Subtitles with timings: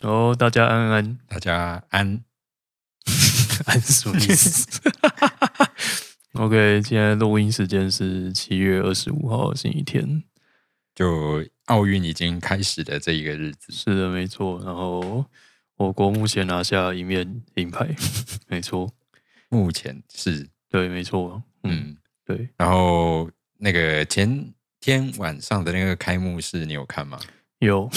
[0.00, 1.18] 哦，大家安安。
[1.28, 2.24] 大家安。
[3.66, 4.66] 安什么意思？
[6.34, 10.24] OK，现在录音时间是七月二十五号星期天，
[10.94, 14.60] 就奥运已经开始的这一个日子，是的，没错。
[14.64, 15.24] 然后
[15.76, 17.94] 我国目前拿下一面银牌，
[18.48, 18.90] 没错，
[19.48, 20.48] 目前是。
[20.68, 27.20] 对，没错，嗯，嗯，对，然后那个前天晚上的那个开幕式，你有看吗？
[27.60, 27.88] 有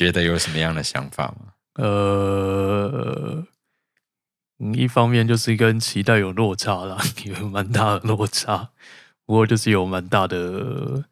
[0.00, 1.52] 觉得有什么样的想法吗？
[1.74, 3.46] 呃，
[4.58, 8.70] 嗯一方面就是跟期待有落差啦， 有蛮大的落差。
[9.26, 11.04] 不过就是有蛮大的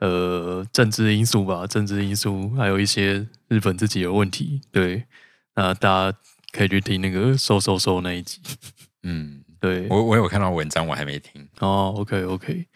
[0.00, 4.60] 呃政治因素吧，政治因素，还有一些日本自己的问题。
[4.70, 5.04] 对，
[5.54, 6.18] 那大家
[6.52, 8.38] 可以去听那个收收收那一集。
[9.02, 11.48] 嗯，对，我我有看到文章，我还没听。
[11.60, 12.66] 哦，OK OK，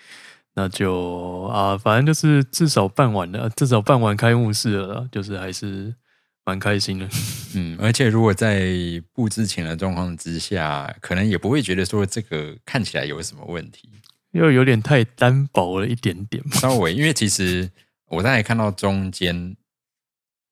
[0.55, 5.95] 那就啊，反正就是至少办完了，至少办完开幕式了，就是还是
[6.45, 7.09] 蛮开心的。
[7.57, 8.69] 嗯，而且如果在
[9.13, 13.91] 不知情的状况之下，可能也不会觉得说这个看起来有什么问题。
[14.31, 16.43] 又有点太单薄了一点点。
[16.55, 17.71] 稍微，因为其实
[18.07, 19.57] 我在看到中间，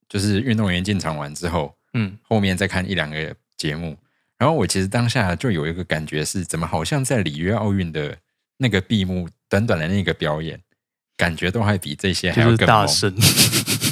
[0.08, 3.97] 就是运动员进场完之后，嗯，后面再看一两个节目，
[4.39, 8.17] 然后我其实当下就有一个感觉是，怎么好像在里约奥运的
[8.63, 10.59] 那个闭幕短短的那个表演，
[11.17, 13.13] 感觉都还比这些还要更猛，大声，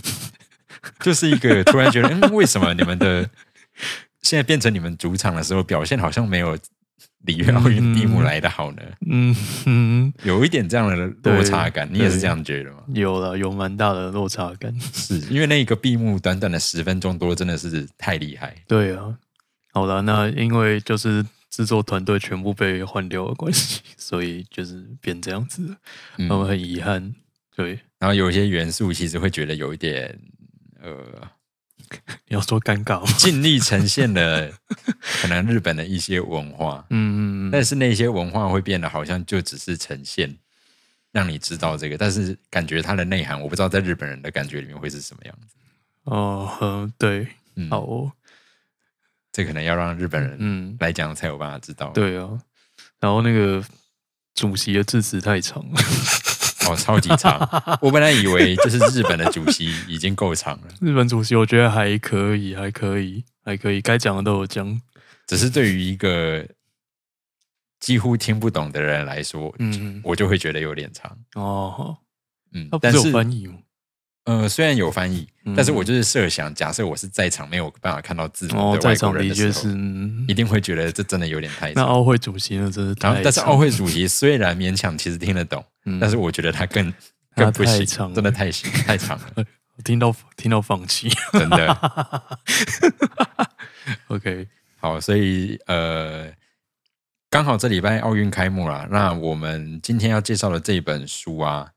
[1.01, 3.29] 就是一个突然觉得，嗯，为什么你们的
[4.23, 6.56] 现在变成你们主场的时候，表现好像没有
[7.25, 8.83] 里约奥运闭幕来的好呢？
[9.06, 9.37] 嗯
[9.67, 10.97] 嗯，有一点这样的
[11.31, 12.78] 落差感，你也是这样觉得吗？
[12.94, 14.73] 有了，有蛮大的落差感。
[14.81, 18.55] 是因为那个闭幕短短的十分钟多，真的是太厉害。
[18.67, 19.15] 对啊，
[19.73, 25.77] 好了，那因为就是制作团队全部被换掉的关系， 所以就是变这样子。
[26.16, 27.15] 我们很遗憾。
[27.56, 30.19] 对，然后有一些元素其实会觉得有一点
[30.81, 30.97] 呃，
[32.28, 33.12] 你 要说尴尬吗？
[33.19, 34.50] 尽力呈现了
[35.21, 40.34] 可能日本的一些文化，嗯但是那些文化会变得好像就只是呈现，
[41.12, 45.56] 让你知道这个，但是感觉它的内涵，我不知道在日本人的感觉里面会是什么样子。
[46.05, 48.11] 哦，嗯，对，嗯，好哦，
[49.41, 52.28] 这可能要让日本人嗯，来讲才有办法知道。，对啊，
[53.01, 53.65] 然后那个
[54.34, 55.81] 主席的致辞太长了。
[56.69, 57.41] 哦，超级长。
[57.81, 64.81] 我本来以为就是日本的主席已经够长了，日本主席我觉得还可以，还可以，还可以，该讲的都有讲。
[65.27, 66.47] 只是对于一个
[67.79, 71.11] 几乎听不懂的人来说，嗯，我就会觉得有点长。
[71.34, 72.03] 哦，好
[72.53, 73.55] 嗯他，不是有但是翻译吗？
[74.25, 81.82] 呃，虽然有翻译，嗯但是我就是设想，假设我是在场没有办法看到字幕哦，的外在场国人的时候，是，嗯一定会觉得这真的有点太长。
[81.82, 86.92] 那奥会主席呢，真是太然后，但是长奥会主席虽然勉强其实听得懂，嗯但是我觉得他更
[87.34, 89.44] 更不行真的太行太长了，
[89.76, 91.10] 我听到听到放弃。
[91.32, 92.28] 真的。
[94.08, 94.47] OK，
[94.78, 96.31] 好，所以呃，
[97.31, 101.70] 刚好这礼拜奥运开幕了，那我们今天要介绍的这本书啊，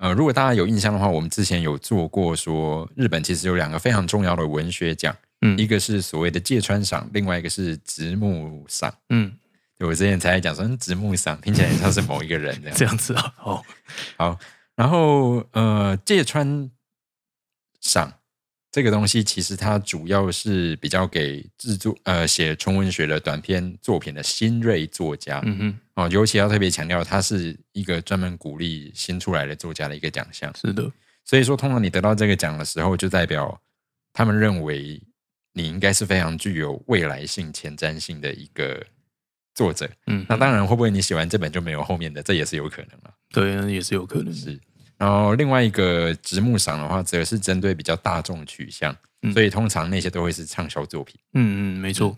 [0.00, 8.92] 呃，如果大家有印象的话，我们之前有做过说，日本其实有两个非常重要的文学奖，嗯一个是所谓的芥川赏，另外一个是直木赏。
[9.10, 9.30] 嗯，
[9.76, 12.76] 对我之前才在讲说，嗯直木赏听起来像是某一个人这样。
[12.78, 13.62] 这样子啊，好，
[14.16, 14.38] 好，
[14.74, 16.70] 然后呃，芥川
[17.82, 18.10] 赏
[18.72, 30.50] 这个东西，其实它主要是比较给制作呃写纯文学的短篇作品的新锐作家、嗯哼，哦，尤其要特别强调，它是一个专门鼓励新出来的作家的一个奖项。
[30.56, 30.90] 是的，
[31.24, 33.60] 所以说，通常你得到这个奖的时候，就代表
[34.12, 35.00] 他们认为
[35.52, 38.82] 你应该是非常具有未来性、前瞻性的一个
[39.54, 39.88] 作者。
[40.06, 43.12] 嗯，那当然，会不会你写完这本就没有后面的，这也是有可能了。
[43.30, 44.32] 对，那也是有可能。
[44.32, 44.58] 是，
[44.96, 51.20] 然后另外一个直木赏的话，则是针对比较大众取向，嗯所以通常那些都会是畅销作品。
[51.34, 52.16] 嗯嗯，没错。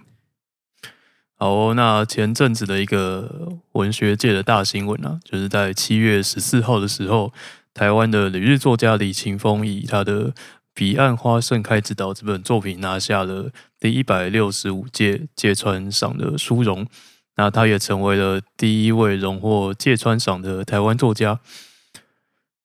[1.43, 7.33] 好哦、那前阵子的一个文学界的大新闻啊，就是在七月十四号的时候，
[7.75, 10.31] 台湾的旅日作家李勤峰以他的
[10.73, 13.51] 《彼岸花盛开之岛》这本作品拿下了
[13.81, 16.87] 第一百六十五届芥川赏的殊荣。
[17.35, 21.41] 那他也成为了第一位荣获芥川赏的台湾作家。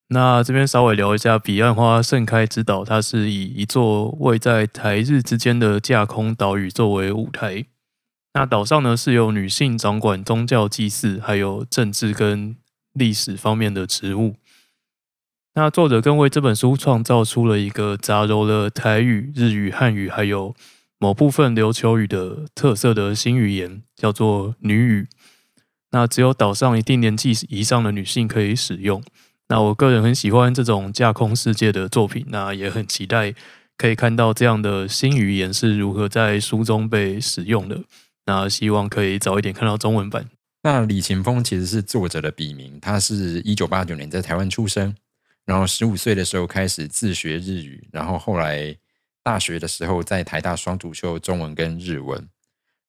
[0.10, 7.66] 那这边稍微聊一下彼岸花盛开之岛，它是以一座位在台日之间的架空岛屿作为舞台。
[8.34, 12.56] 那岛上呢是由女性掌管宗教祭祀，还有政治跟
[12.94, 14.36] 历史方面的职务。
[15.56, 20.56] 那作者更为这本书创造出了一个杂糅了台语、日语、汉语，还有
[21.00, 25.08] 某部分琉球语的特色的新语言，叫做女语。
[25.92, 29.02] 那只有岛上一定年纪以上的女性可以使用。
[29.48, 33.34] 那我个人很喜欢这种架空世界的作品，那也很期待
[33.78, 37.82] 可以看到这样的新语言是如何在书中被使用的。
[38.28, 40.30] 那希望可以早一点看到中文版。
[40.62, 44.94] 那李勤峰其实是作者的笔名，他是一九八九年在台湾出生，
[45.46, 48.78] 然后十五岁的时候开始自学日语，然后后来
[49.24, 52.28] 大学的时候在台大双主修中文跟日文。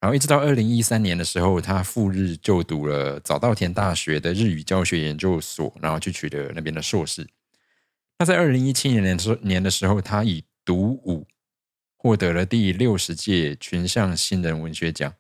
[0.01, 7.27] 然后一直到二零一三年的时候，他赴日就读了早稻田大学的日语教学研究所，然后去取得那边的硕士。
[8.19, 11.29] 那在二零一七年的时年的时候，他以独舞
[11.97, 15.15] 获得了第六十届群像新人文学奖。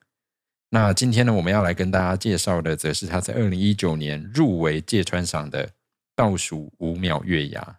[0.70, 5.70] 那今天呢，我们要来跟大家介绍的，则是他在二零一九年入围芥川赏的
[6.14, 7.76] 倒数五秒月牙。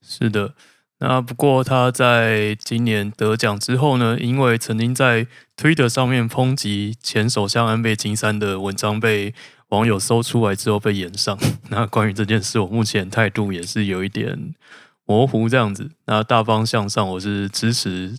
[0.00, 0.54] 是的。
[0.98, 5.26] 那不过他在今年得奖之后呢，因为曾经在
[5.56, 9.34] Twitter 上面抨击前首相安倍晋三的文章被
[9.70, 11.36] 网友搜出来之后被延上。
[11.70, 14.54] 那关于这件事，我目前态度也是有一点
[15.04, 15.90] 模糊这样子。
[16.06, 18.16] 那大方向上，我是支持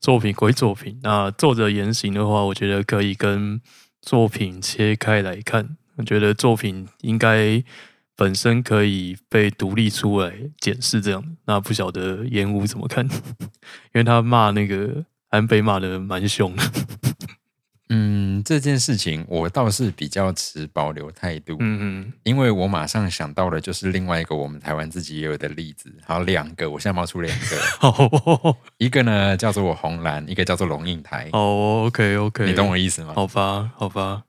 [0.00, 0.98] 作品归作品。
[1.02, 3.60] 那作者言行的话，我觉得可以跟
[4.02, 5.76] 作品切开来看。
[5.96, 7.62] 我觉得作品应该。
[8.16, 13.02] 本身可以被独立出来检视，这样那不晓得烟雾怎么看？
[13.08, 16.62] 因为他骂那个安倍骂的蛮凶的。
[17.92, 21.56] 嗯，这件事情我倒是比较持保留态度。
[21.58, 25.92] 嗯嗯，因为我马上想到的就是另外一个我们台湾自己也有的例子。
[26.06, 28.56] 好，两个，我现在冒出两个。
[28.78, 31.28] 一个呢叫做我红蓝，一个叫做龙应台。
[31.32, 33.12] 哦，OK OK，你懂我意思吗？
[33.14, 34.22] 好吧，好吧。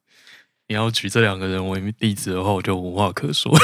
[0.68, 3.52] 你要举这两个人为例子的话，我就无话可说。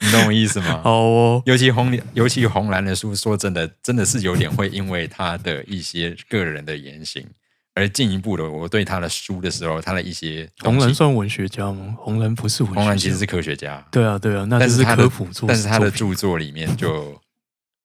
[0.00, 0.80] 你懂我意思吗？
[0.82, 7.26] 好哦，尤其红，尤其红蓝的书，说真的，真的是有点会因为他的一些个人的言行，
[7.76, 11.94] 而进一步的，我对他的书的时候，他的一些红人算文学家吗？
[11.98, 13.86] 红人不是文学，红蓝其实是科学家。
[13.92, 17.16] 对啊，对啊，那但是科普作，但是他的著作里面就，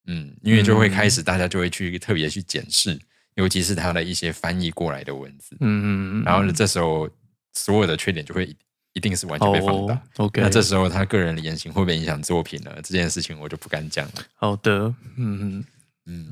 [0.07, 2.99] 嗯，因为就会开始大家就会去特别去检视，
[3.35, 5.85] 尤其是他的一些翻译过来的文字，嗯嗯
[6.21, 7.07] 嗯，然后呢，这时候。
[7.53, 8.45] 所有的缺点就会
[8.93, 10.01] 一定是完全被放大。
[10.15, 12.71] OK，那这时候他个人的言行会不会影响作品呢？
[12.75, 14.13] 这件事情我就不敢讲了。
[14.35, 14.85] 好的，
[15.17, 15.65] 嗯嗯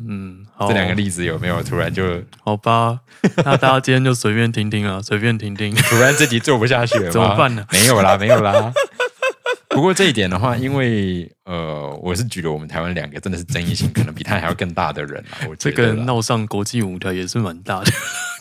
[0.08, 3.00] 嗯，这两个例子有没有突然就好吧？
[3.46, 5.74] 那大家今天就随便听听啊，随便听听。
[5.90, 7.66] 突然自己做不下去了，怎么办呢？
[7.72, 8.72] 没有啦，没有啦。
[9.70, 15.46] 不过这一点的话，因为呃，我是举了我们台湾两个真的是争议性可能比他还要更大的人啊。
[15.48, 17.92] 我这个闹上国际舞台也是蛮大的。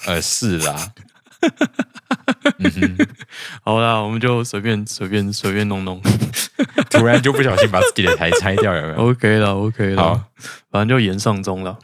[0.07, 0.93] 呃，是啦。
[3.63, 6.01] 好啦，我们就随便随便随便弄弄，
[6.91, 8.95] 突然就不小心把自己的台拆掉，有没有？
[9.11, 10.27] OK 了，OK 了，
[10.71, 11.79] 反正就言上中了。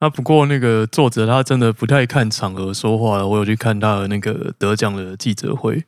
[0.00, 3.26] 那不过那个作者他真的不太看场合说话了。
[3.26, 5.82] 我有去看他的那个得奖的记者会，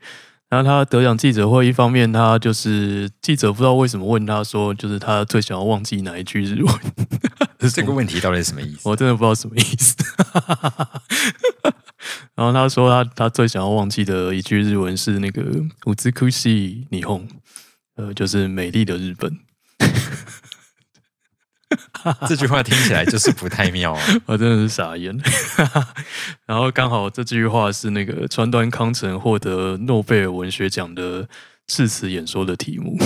[0.48, 6.74] 然后他得奖记者会一方面他就是记者不知道为什么问他说，就是他最想要忘记哪一句日文？
[7.72, 8.80] 这个问题到底是什么意思？
[8.88, 9.94] 我真的不知道什么意思。
[12.34, 15.42] 然后他说他他最想要忘记的一句日文是那个
[15.86, 17.28] “五兹库西霓虹”，
[17.96, 19.32] 呃，就是美丽的日本。
[22.26, 25.16] 这句话听起来就是不太妙啊， 我真的是傻眼。
[26.46, 31.28] 然后刚好这句话是那个川端康成获得诺贝尔文学奖的
[31.68, 32.98] 致辞演说的题目，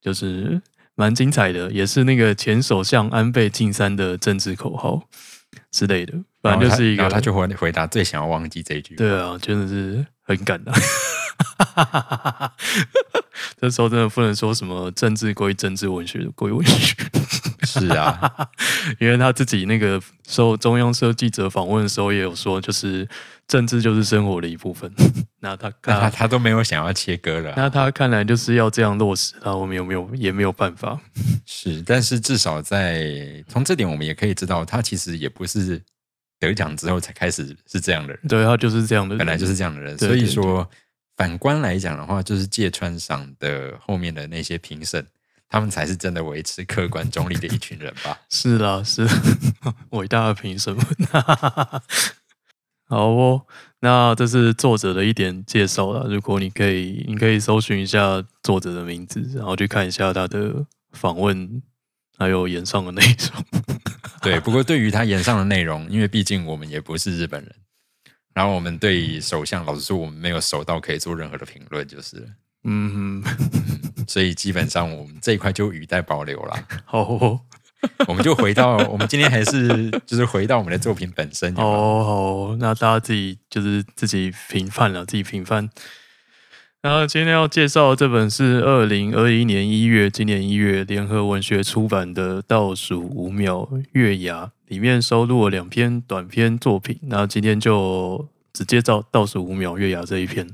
[0.00, 0.62] 就是
[0.94, 5.08] 蛮精彩的，也是那个前首相安倍晋三的政治口号
[5.74, 6.14] 之类的。
[6.40, 8.94] 反正就是一个，他就回回答最想要忘记这一句。
[8.94, 10.72] 对啊，真的是很感的。
[13.60, 16.94] 这时候真的不能说什么政治归政治，文学归文学。
[17.64, 18.30] 是啊，
[19.00, 23.08] 因为他自己那个受中央社记者访问的时候也有说，就是
[23.48, 24.92] 政治就是生活的一部分。
[25.40, 27.54] 那他他他都没有想要切割了。
[27.56, 31.00] 那他看来就是要这样落实，那我们有没有也没有办法。
[31.46, 35.82] 是，但是至少在从这点我们也可以知道，他其实也不是。
[36.40, 39.96] 得奖之后才开始是这样的人，对他就是这样的，本来就是这样的人。
[39.96, 40.68] 所以说，
[41.16, 45.06] 反观来讲的话，就是芥川赏的后面的那些评审，
[45.48, 48.18] 他们才是真的维持客观中立的一群人吧？
[48.30, 49.06] 是啦，是
[49.90, 50.84] 伟大的评审们。
[52.86, 53.46] 好哦，
[53.80, 56.06] 那这是作者的一点介绍了。
[56.08, 61.62] 如果你可以，你可以搜寻一下作者的名字，然后去看一下他的访问，
[62.18, 63.44] 还有演上的内容。
[64.20, 67.54] 对，不过对于他演上的内容，因为毕竟我们也不是日本人，
[68.34, 72.26] 然后我们对首相，老实说，我们没有熟到可以做任何的评论，就是了。
[72.64, 73.22] 嗯，
[74.08, 76.56] 所以基本上我们这一块就语带保留了。
[76.84, 77.40] 好哦，
[78.08, 81.54] 我们就回到我们今天还是就是回到我们的作品本身。
[81.54, 85.70] 有有哦，好，那大家自己就是自己评判了，自己评判。
[86.84, 96.98] 然后今天要介绍的这本是二零二一年一月，今年一月联合文学出版的《倒数五秒月牙》，里面收录了两篇短篇作品。
[97.04, 100.46] 那今天就直接照《倒数五秒月牙》这一篇。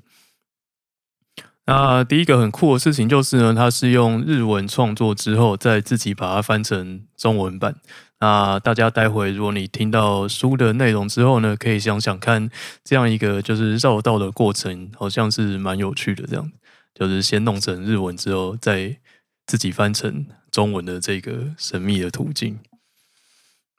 [1.67, 7.75] 那第一个很酷的事情就是呢，它是用日文创作之后，再自己把它翻成中文版。
[8.21, 12.51] 那大家待会如果你听到书的内容之后呢，可以想想看，
[12.85, 16.27] 这样一个就是绕道的过程，好像是蛮有趣的。
[16.27, 16.53] 这样
[16.95, 18.99] 就是先弄成日文之后，再
[19.47, 22.59] 自己翻成中文的这个神秘的途径。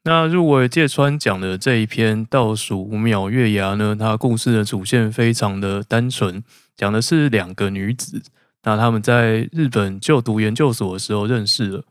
[0.04, 6.44] 那入围芥川奖的这一篇《倒数五秒月牙》呢，它故事的主线非常的单纯，
[6.76, 8.20] 讲的是两个女子，
[8.64, 11.84] 那她们在日本就读研究所的时候认识了。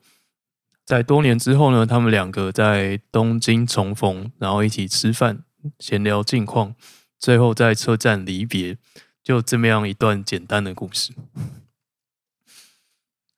[0.90, 5.44] 在多年之后呢，他们两个在东京重逢，然后一起吃饭、
[5.78, 6.74] 闲聊近况，
[7.16, 8.76] 最后在车站离别，
[9.22, 11.12] 就这么样一段简单的故事。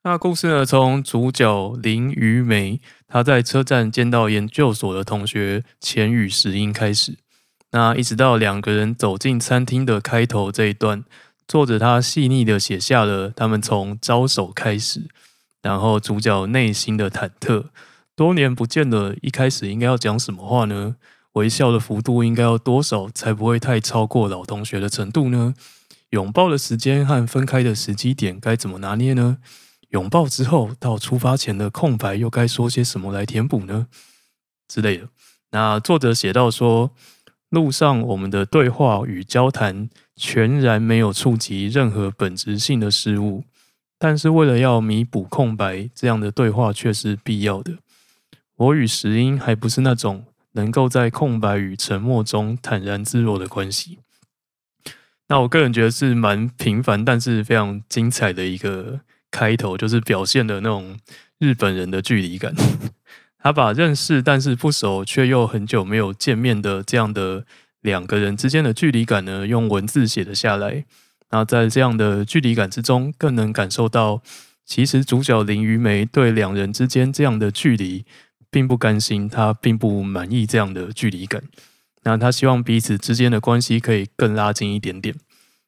[0.01, 7.19] 那故事呢，从主角林于梅她在车站见到研究所的同学钱宇石英开始，
[7.69, 11.03] 那一直到两个人走进餐厅的开头这一段，
[11.47, 15.03] 作者他细腻的写下了他们从招手开始。
[15.63, 17.69] 然后主角内心的忐忑，
[18.15, 20.97] 多年不见了，一开始应该要讲什么话呢？
[21.31, 25.55] 微笑的幅度应该要多少才不会太超过老同学的程度呢？
[26.11, 29.39] 拥抱的时间和分开的时机点该怎么拿捏呢？
[29.89, 33.87] 拥抱之后到出发前的空白又该说些什么来填补呢？
[34.67, 35.07] 之类的。
[35.51, 36.91] 那作者写到说，
[37.49, 43.45] 路上我们的对话与交谈全然没有触及任何本质性的事物。
[44.05, 47.77] 但是为了要弥补空白，这样的对话却是必要的。
[48.57, 53.99] 我与石英还不是那种能够在空白与沉默中坦然自若的关系。
[55.29, 58.99] 那我个人觉得是蛮平凡，但是非常精彩的一个
[59.31, 60.99] 开头，就是表现的那种
[61.39, 62.53] 日本人的距离感。
[63.39, 67.45] 他把认识但是不熟却又很久没有见面的这样的
[67.79, 70.83] 两个人之间的距离感呢，用文字写了下来。
[71.33, 74.21] 那在这样的距离感之中，更能感受到，
[74.63, 78.05] 其实主角林于梅对两人之间这样的距离
[78.51, 81.41] 并不甘心，她并不满意这样的距离感。
[82.03, 85.15] 那她希望彼此之间的关系可以更拉近一点点，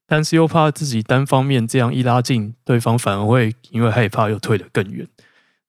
[0.05, 5.07] 但是又怕自己单方面这样一拉近，对方反而会因为害怕又退得更远。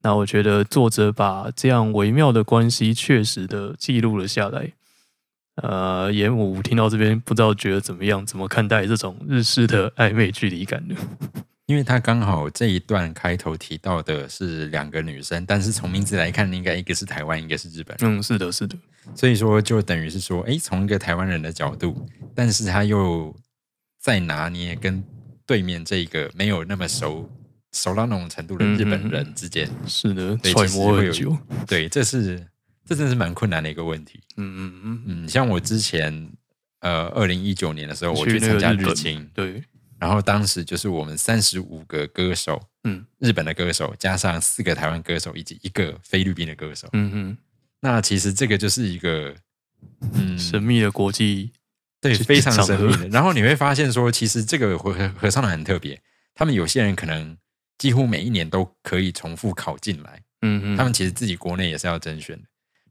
[0.02, 4.74] 那我觉得作者把这样微妙的关系确实的记录了下来。
[5.56, 8.24] 呃，演武听到这边不知道觉得怎么样？
[8.24, 10.94] 怎么看待这种日式的暧昧距离感呢？
[11.66, 17.96] 因为他刚好这一段开头提到的是两个女生，但是从名字来看，应该一个是台湾，一个是日本。
[18.02, 18.76] 嗯，是的，是的。
[19.16, 23.34] 所以说，就等于是说，哎，从一个台湾人的角度，但是他又
[24.00, 25.02] 在拿捏跟
[25.44, 27.28] 对面这个没有那么熟
[27.72, 31.36] 熟到那种程度的日本人之间，是的，对揣摩很久。
[31.66, 32.46] 对，这是
[32.86, 34.20] 这真的是蛮困难的一个问题。
[34.36, 36.30] 嗯嗯嗯，嗯，像我之前
[36.80, 39.62] 呃，二零一九年的时候，我去参加个日本日青，对，
[39.98, 46.88] 然后当时就是我们三十五个歌手，嗯日本的歌手加上四个台湾歌手以及一个菲律宾的歌手。
[46.92, 47.38] 嗯嗯，
[47.80, 49.34] 那其实这个就是一个
[50.12, 51.50] 嗯，神秘的国际，
[52.00, 53.08] 对非常神秘的。
[53.08, 56.00] 然后你会发现说，其实这个合合合唱团很特别，
[56.34, 57.36] 他们有些人可能
[57.78, 62.44] 几乎每一年都可以重复考进来，嗯嗯，他们其实自己国内也是要甄选的。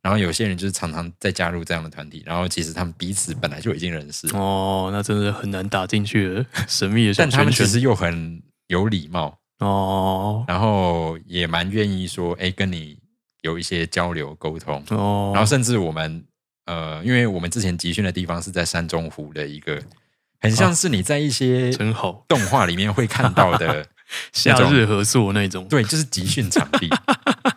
[0.05, 7.51] 然后有些人就是常常在加入这样的团体，然后其实他们彼此本来就已经认识，哦，那真的很难打进去了，神秘的小但他们。
[7.51, 12.99] 其实又很有礼貌，哦然后也蛮愿意说，哎，跟你
[13.41, 16.23] 有一些交流沟通，哦，然后甚至我们
[16.67, 19.81] 呃，因为我们之前集训的地方是在山中湖的一个，
[20.39, 23.87] 很像是你在一些真好，动画里面会看到的，
[24.31, 25.67] 夏日合作那种。
[25.67, 26.87] 对，就是集训场地。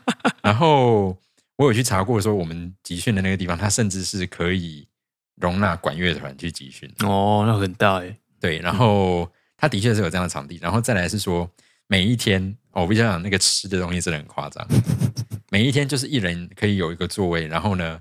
[1.58, 4.88] 我有去查过，说我们集训的那个地方，它甚至是可以
[5.36, 6.88] 容纳管乐团去集训。
[7.00, 8.16] 哦，那很大哎。
[8.40, 11.50] 对，然后它的确是有这样的场地，然后再来是说
[11.88, 14.64] 每一天，哦，我必须讲那个吃的东西真的很夸张，
[15.50, 18.00] 每一天就是一人可以有一个座位，然后呢，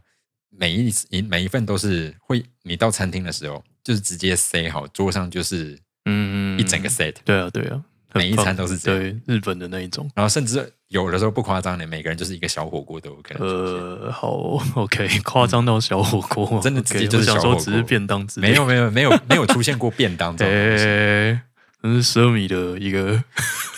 [0.50, 7.84] 每一一每一份都是会，你到餐厅的时候就是直接塞好，桌上就是嗯一整个 set，、对啊对啊，很
[8.14, 10.10] 每一餐都是这样 对日本的那一种。
[10.16, 13.48] 然后甚至有的时候不夸张的，每个人就是一个小火锅都有可能。
[13.48, 14.32] 呃，好
[14.76, 20.84] ，OK， 夸张到小火锅吗， 真的 OK，直接就是小火锅只是便当之类没有没有没有没有出现过便当这种东西。
[20.86, 21.42] 诶，
[21.82, 23.24] 那是奢靡的一个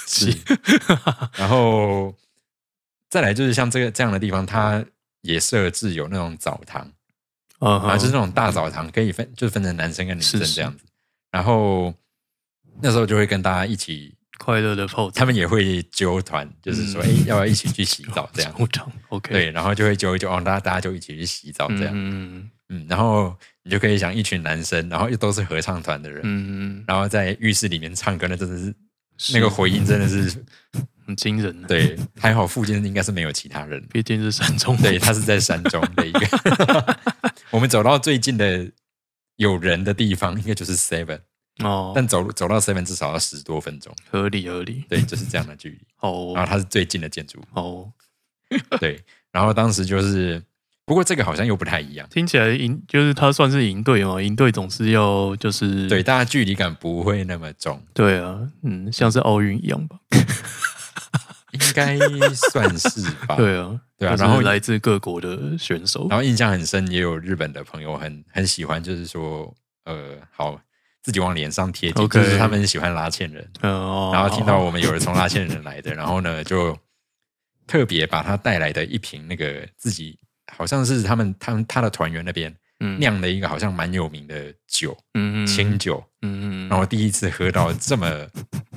[0.07, 0.33] 是，
[1.36, 2.15] 然后
[3.09, 4.83] 再来就是像这个这样的地方，它
[5.21, 6.81] 也设置有那种澡堂，
[7.59, 10.86] 啊啊，就是那种大澡堂，可以分就是分成男生跟女生这样子。
[11.31, 11.93] 然后
[12.81, 18.51] 那时候就会跟大家一起，快乐的泡他们也会揪团，就是说，哎、嗯要不要一起去洗澡这样
[19.10, 21.91] ？，OK，对，然后就会揪一揪，哦，大家大家就一起去洗澡这样。
[21.93, 28.74] 嗯嗯，然后你就可以想一群男生，然后又都是合唱团的人，嗯，然后在浴室里面唱歌，那真的是
[29.17, 29.34] 是。
[29.34, 30.34] 那个回音真的是
[31.05, 36.98] 很惊人的，，对，还好附近应该是没有其他人，毕竟是山中，对，他是在山中的一个，
[37.50, 38.72] 我们走到最近的
[39.38, 41.22] 有人的地方，应该就是 Seven，
[41.63, 45.79] 哦，但走走到 Seven 至少要十多分钟，合理合理，对，就是这样的距离。
[45.99, 46.33] 哦。
[46.35, 47.91] 然后它是最近的建筑，哦，
[48.79, 49.03] 对。
[49.31, 50.41] 然后当时就是，
[50.85, 59.99] 不过这个好像又不太一样，听起来营就是他算是营队嘛，营队总是要就是对，大家距离感不会那么重，对啊，嗯，像是奥运一样吧，
[61.51, 61.97] 应该
[62.33, 63.35] 算是吧。
[63.37, 66.07] 对啊，就是对啊然后来自各国的选手。
[66.09, 69.53] 然，后印象很深，也有日本的朋友很很喜欢，就是说，
[69.85, 70.59] 呃，好，
[71.01, 73.50] 自己往脸上贴金就是他们喜欢拉纤人。
[73.62, 76.77] 哦，然后听到我们有人从拉纤人来的，然后呢，就
[77.68, 80.18] 特别把他带来的一瓶那个自己
[80.56, 86.03] 好像是他们他们他的团员那边嗯酿的一个好像蛮有名的酒，嗯嗯清酒。
[86.22, 88.27] 嗯嗯然后第一次喝到这么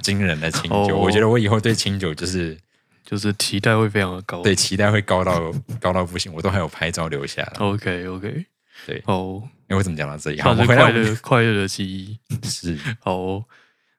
[0.00, 2.56] 惊人的清酒，哦我觉得我以后对清酒就是
[3.04, 4.42] 就是期待会非常的高。
[4.42, 7.52] 对期待会高到高到不行，我都还有拍照留下来。
[7.58, 8.46] ，OK OK，
[8.86, 10.40] 对，哦，因为我怎么讲到这里？
[10.40, 12.18] 好，算是我们回来快乐快乐的记忆。
[12.48, 13.44] 是 好哦，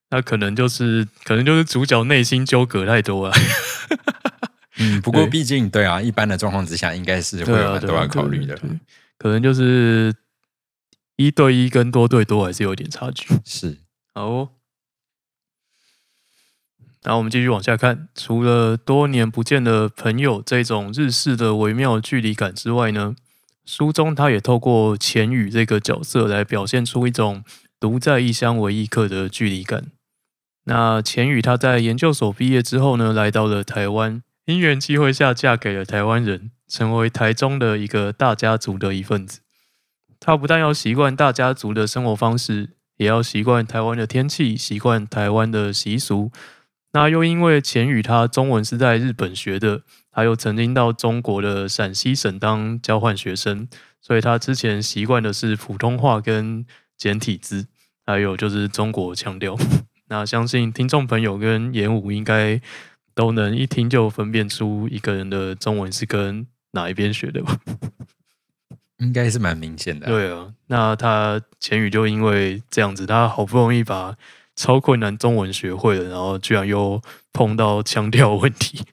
[0.09, 3.35] 那可能就是可能就是主角内心纠葛太多了。
[4.79, 8.59] 嗯，不过对毕竟对啊，一般的状况之下，应该是会有很多要考虑的。
[9.17, 10.13] 可能就是
[11.15, 13.27] 一对一跟多对多还是有点差距。
[13.45, 13.77] 是，
[14.15, 14.49] 好、哦，
[17.03, 23.15] 然后我们继续往下看，除了多年不见的朋友这种日式的微妙距离感之外呢，
[23.65, 27.43] 书中他也透过钱宇这个角色来表现出一种
[27.79, 29.85] 独在异乡为异客的距离感。
[30.65, 39.41] 那钱宇他在研究所毕业之后呢，来到了台湾，因缘机会下嫁给了台湾人，成为台中的一个大家族的一份子。
[40.19, 46.31] 他不但要习惯大家族的生活方式，也要习惯台湾的天气，习惯台湾的习俗。
[46.93, 49.81] 那又因为钱宇他中文是在日本学的，
[50.13, 53.67] 他又曾经到中国的陕西省当交换学生，
[53.99, 57.65] 所以他之前习惯的是普通话跟简体字，
[58.05, 59.57] 还有就是中国腔调。
[60.09, 62.61] 那相信听众朋友跟演武应该
[63.15, 67.59] 都能一听就分辨出一个人的中文是跟哪一边学的吧？
[68.99, 70.09] 应该是蛮明显的啊。
[70.09, 74.15] 对啊，那他钱宇就因为这样子，他好不容易把
[74.55, 78.85] 超困难中文学会了，然后居然又碰到腔调问题，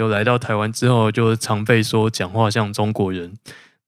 [0.00, 3.36] 就来到台湾之后，就常被说讲话像中国人。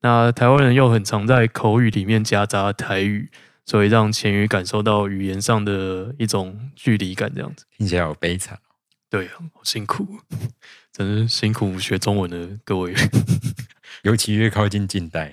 [0.02, 3.30] 那台湾人又很常在口语里面夹杂台语，
[3.64, 7.64] 所以让钱宇感受到语言上的一种距离感，这样子。
[7.78, 8.58] 听起来好悲惨。
[9.08, 10.06] 对啊，好辛苦，
[10.92, 12.92] 真是辛苦学中文的各位。
[14.04, 15.32] 尤其越靠近近代，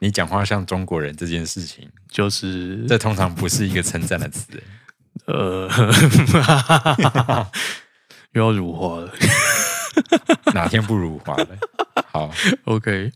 [0.00, 4.60] 你讲话像中国人这件事情，就是这通常不是一个称赞的词。
[5.26, 5.70] 呃，
[8.34, 9.12] 又要辱华了。
[10.54, 11.48] 哪天不如华了？
[12.10, 12.30] 好
[12.64, 13.12] ，OK，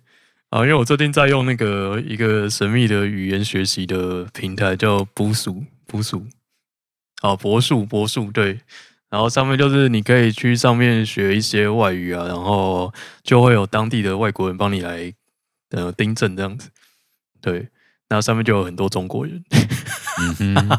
[0.50, 6.26] 啊，因为我最近在用那个一个神秘的语言学习的平台，叫博数博数，
[7.22, 8.61] 啊，博数博数对，
[9.09, 15.12] 然后上面就是你可以去上面学一些外语啊，然后就会有当地的外国人帮你来
[15.70, 16.70] 呃订正这样子，
[17.40, 17.68] 对，
[18.09, 19.42] 那上面就有很多中国人，
[20.18, 20.78] 嗯哼，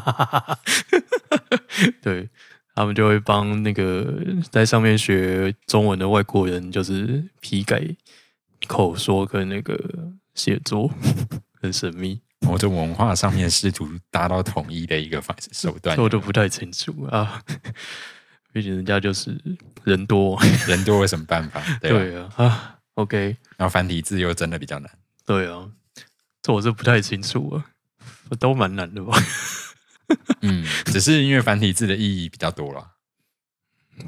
[2.00, 2.28] 对
[2.74, 4.12] 他们就会帮那个
[4.50, 7.82] 在上面学中文的外国人，就是批改
[8.66, 9.78] 口说跟那个
[10.34, 10.90] 写作，
[11.62, 17.40] 很神秘，某种文化上面试图达到统一的一个方手段这，我都不太清楚啊。
[18.52, 19.36] 毕竟人家就是
[19.82, 21.60] 人多， 人多有什么办法？
[21.80, 21.90] 对？
[21.90, 24.90] 对啊啊，OK，然后繁体字又真的比较难。
[25.26, 25.68] 对啊，
[26.40, 27.66] 这我是不太清楚啊，
[28.38, 29.16] 都蛮难的吧？
[30.42, 32.84] 嗯，只是因为繁体字的意义比较多了。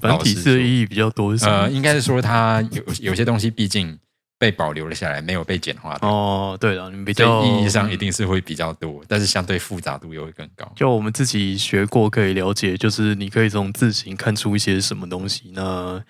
[0.00, 1.52] 繁体字的意义比较多是什么？
[1.62, 3.98] 呃，应该是说它有有些东西，毕竟
[4.38, 6.08] 被保留了下来，没有被简化掉。
[6.08, 10.70] 哦，对了，你们比所较意义上一定是会比较多，但是相对复杂度又会更高。
[10.74, 15.52] 就我们自己学过，可以了解，就是你可以从字形看出一些什么东西。
[15.54, 16.02] 那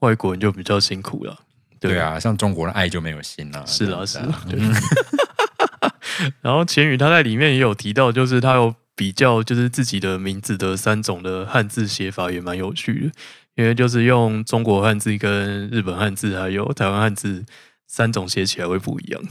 [0.00, 1.38] 外国人就比较辛苦了。
[1.80, 3.64] 对啊，像中国的爱就没有心啊。
[3.66, 4.58] 是啊是啦，对。
[6.40, 13.12] 然后钱宇他在里面也有提到，就是他有比较，就是自己的名字的三种的汉字写法也蛮有趣的，
[13.54, 17.44] 因为就是用中国汉字跟日本汉字还有台湾汉字
[17.86, 19.22] 三种写起来会不一样。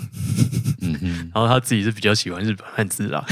[0.81, 3.25] 嗯哼，然后他自己是比较喜欢日本汉字啦，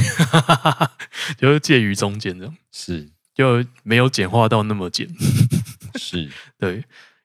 [1.38, 3.10] 就是介于中间这样，是。
[3.36, 5.08] 就没有简化到那么简。
[5.98, 6.76] 是，对，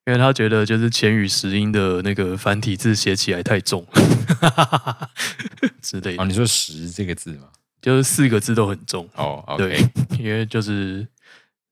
[0.07, 5.11] 因为他觉得就是前语实音的那个繁体字写起来太重了。
[5.83, 7.49] 之类哦，的，你说“十”这个字吗？
[7.81, 9.09] 就是四个字都很重。
[9.15, 9.85] 哦对
[10.19, 11.07] 因为就是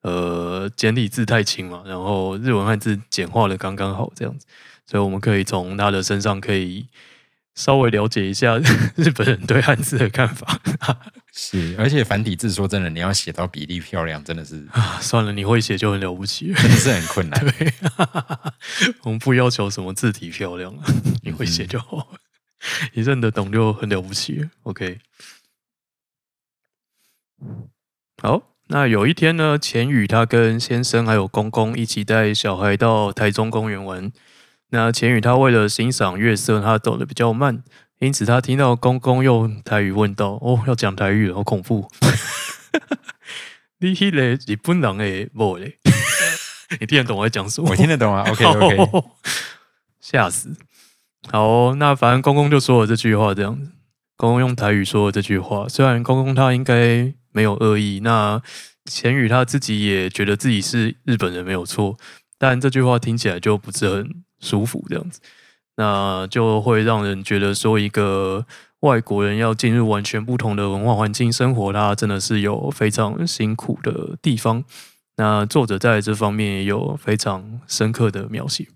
[0.03, 4.47] 呃简体字太轻嘛，然后日文汉字简化的刚刚好这样子，
[4.87, 6.87] 所以我们可以从他的身上可以
[7.55, 8.57] 稍微了解一下
[8.97, 10.61] 日本人对汉字的看法。
[11.39, 16.55] 是，而且繁体字说真的，你要写到比例漂亮，真的是啊，算了，你会写就很了不起了。
[16.55, 17.39] 真的是很困难。
[17.45, 17.75] 对，
[19.03, 20.83] 我们不要求什么字体漂亮了，
[21.23, 22.07] 你会写就好了，
[22.95, 24.49] 你认得懂就很了不起了。
[24.63, 24.99] OK，
[28.23, 34.11] 好，那有一天呢，钱宇他跟先生还有公公一起带小孩到台中公园玩。
[34.71, 37.63] 那钱宇他为了欣赏月色，他走的比较慢，
[38.01, 41.89] 因此他听到公公用台语问道：“哦，要讲台语了，好恐怖！
[43.79, 45.79] 你迄个日本人的某嘞？
[46.81, 47.69] 你听得懂我在讲什么？
[47.71, 49.05] 我听得懂啊，OK OK， 哦
[50.01, 50.57] 吓死！
[51.31, 53.71] 好哦、那反正公公就说了这句话，这样子。
[54.17, 58.41] 公公用台语说了这句话，虽然公公他应该没有恶意，那
[58.87, 61.97] 钱宇他自己也觉得自己是日本人没有错，
[62.39, 65.21] 但这句话听起来就不是很舒服，这样子，
[65.77, 68.47] 那就会让人觉得说一个
[68.81, 74.65] 外国人要进入完全不同的文化环境生活，他真的是有非常辛苦的地方。
[75.19, 78.67] 那作者在这方面也有非常深刻的描写。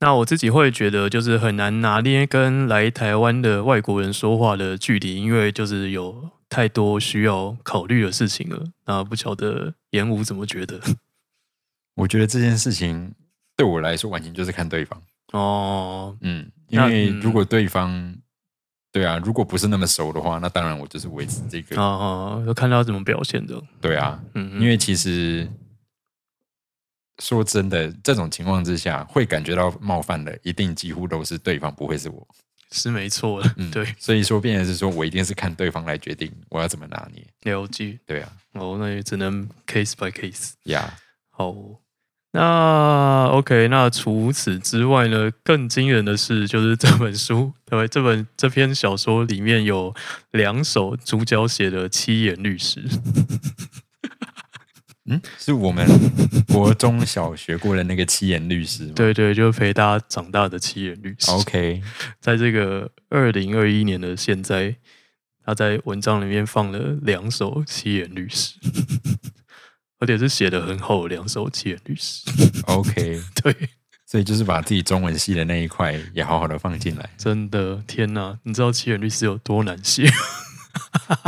[0.00, 8.64] 那我自己会觉得，就是很难拿捏跟来台湾的外国人说话的距离，因为就是有太多需要考虑的事情了。
[8.86, 10.78] 那不晓得严武怎么觉得？
[11.96, 13.14] 我觉得这件事情
[13.56, 15.00] 对我来说，完全就是看对方。
[15.32, 18.14] 哦，嗯，因为如果对方，
[18.92, 21.80] 对啊，如果不是那么熟的话，那当然我就是维持这个。
[21.80, 23.60] 哦，哦，要看他怎么表现的。
[23.80, 25.48] 对啊，嗯，因为其实
[27.20, 32.26] 说真的，这种情况之下，会感觉到冒犯的，一定几乎都是对方，不会是我。
[32.72, 33.54] 是没错的。
[33.56, 37.24] 嗯，对，所以说，变成是说我一定是看对方来决定我要怎么拿捏。
[37.42, 37.96] 了解。
[38.04, 40.54] 对啊，哦，那也只能 case by case。
[40.64, 40.92] 呀、
[41.30, 41.54] 好，
[42.32, 49.94] 那 OK，那除此之外呢，更惊人的是，就是这本书， 对，这本这篇小说里面有
[50.32, 52.82] 两首主角写的七言律诗。
[55.06, 55.86] 嗯，是我们
[56.48, 58.92] 国中小学过的那个七言律诗吗？
[58.96, 61.30] 对对，就陪大家长大的七言律诗。
[61.30, 61.82] ，OK，
[62.20, 64.76] 在这个二零二一年的现在，
[65.44, 68.54] 他在文章里面放了两首七言律诗，
[70.00, 72.22] 而且是写的很厚的两首七言律诗。
[72.66, 73.54] OK， 对，
[74.06, 77.10] 所以就是把自己中文系的那一块也好好的放进来。
[77.18, 78.38] 真的天哪！
[78.44, 80.10] 你知道七言律诗有多难写？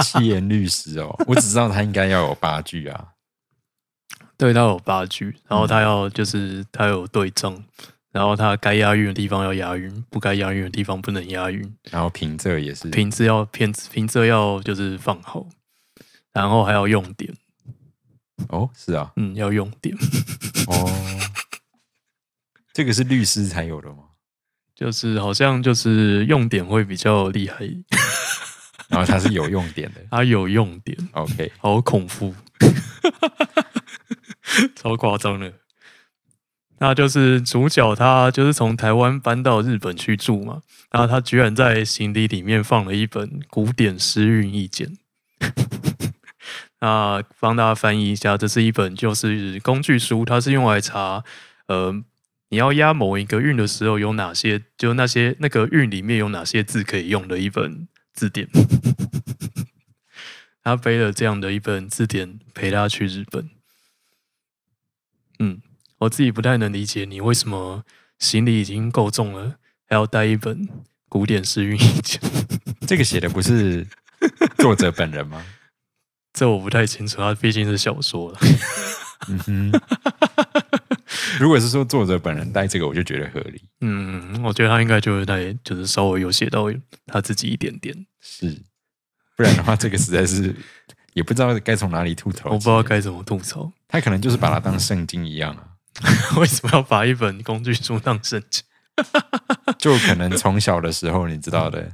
[0.03, 3.09] 七言律诗哦，我只知道他应该要有八句啊。
[4.39, 7.65] 对，他有八句，然后他要就是他有对仗，
[8.13, 15.47] 然后他该押韵的地方要押韵，不该押韵的地方不能押韵，然后平仄也是，平仄要平平仄要就是放好，
[16.33, 17.33] 然后还要用点，
[18.49, 19.97] 哦，是啊，嗯，要用点，
[20.69, 20.91] 哦，
[22.73, 24.05] 这个是律师才有的吗？
[24.75, 27.65] 就是好像就是用点会比较厉害，
[28.89, 30.01] 然后它是有用点的。
[30.11, 32.35] 它有用点，，OK，好恐怖，
[34.77, 35.53] 超夸张的。
[36.79, 44.99] 那就是主角他就是从台湾搬到日本去住嘛，然后他居然在行李里面放了一本古典诗韵意见。
[46.81, 51.25] 那帮大家翻译一下，这是一本就是工具书，它是用来查
[51.69, 52.05] 呃
[52.51, 58.47] 你要押某一个韵的时候有哪些，就那些那个韵里面有哪些字可以用的一本字典。
[60.63, 63.49] 他背了这样的一本字典陪他去日本。
[65.39, 65.61] 嗯，
[65.99, 67.85] 我自己不太能理解你为什么
[68.19, 69.57] 行李已经够重了，
[69.89, 70.69] 还要带一本
[71.09, 72.21] 古典诗韵意见。
[72.87, 73.87] 这个写的不是
[74.59, 75.45] 作者本人吗？
[76.33, 78.39] 这我不太清楚，它毕竟是小说了。
[79.29, 79.73] 嗯哼，
[81.41, 83.63] 如果是说作者本人带这个，我就觉得合理。
[83.81, 86.67] 嗯，我觉得他应该就会带，就是稍微有写到
[87.07, 88.07] 他自己一点点。
[88.21, 88.63] 是，
[89.35, 90.55] 不然的话，这个实在是
[91.17, 92.51] 也不知道该从哪里吐槽。
[92.51, 93.73] 我不知道该怎么吐槽。
[93.89, 95.65] 他可能就是把它当圣经一样啊。
[96.37, 98.63] 为什么要把一本工具书当圣经？
[99.79, 101.91] 就可能从小的时候，你知道的，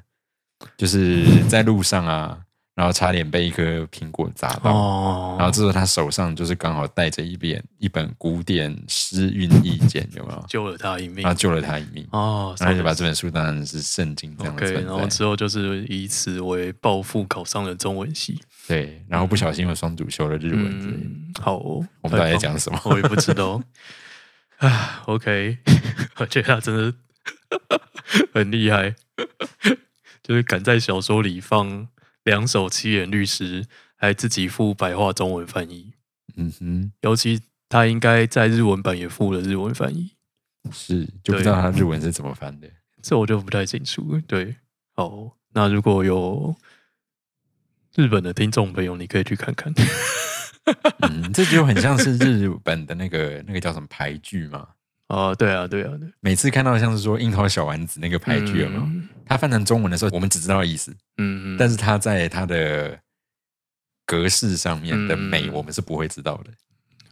[0.76, 2.40] 就是在路上啊。
[2.74, 11.22] 然后差点被一颗苹果砸到，然后这时候他手上就是刚好带着一本一本古典诗韵意见，有没有救了他一命？
[11.26, 12.56] 啊，救了他一命哦！
[12.58, 14.72] 然后就把这本书当成是圣经这样子。
[14.72, 18.40] 然后之后就是以此为报复，考上了中文系。
[18.68, 21.32] 对，然后不小心又双主修了日文。
[21.40, 22.80] 好，我们到底在讲什么？
[22.84, 23.62] 我也不知道。
[24.58, 25.58] 啊，OK，
[26.18, 26.94] 我觉得他真的
[28.32, 28.94] 很厉害，
[30.22, 31.88] 就是敢在小说里放。
[32.24, 35.92] 两首七言律诗还自己附白话中文翻译，
[36.36, 40.12] 嗯哼，尤其他应该在日文版也附了日文翻译，
[40.70, 42.70] 是就不知道他日文是怎么翻的，
[43.02, 44.20] 这我就不太清楚。
[44.28, 44.54] 对，
[44.94, 46.54] 好，那如果有
[47.94, 49.72] 日本的听众朋友，你可以去看看。
[51.02, 54.66] 嗯，这就很像是日本的那个 那个叫什么牌剧嘛。
[55.08, 56.08] 哦，对啊，对啊，对。
[56.20, 58.88] 每次看到像是说樱桃小丸子那个牌剧有没有？
[59.26, 62.98] 它翻成中文的时候，我们只知道意思，嗯嗯，但是它在它的
[64.06, 66.50] 格式上面的美，我们是不会知道的。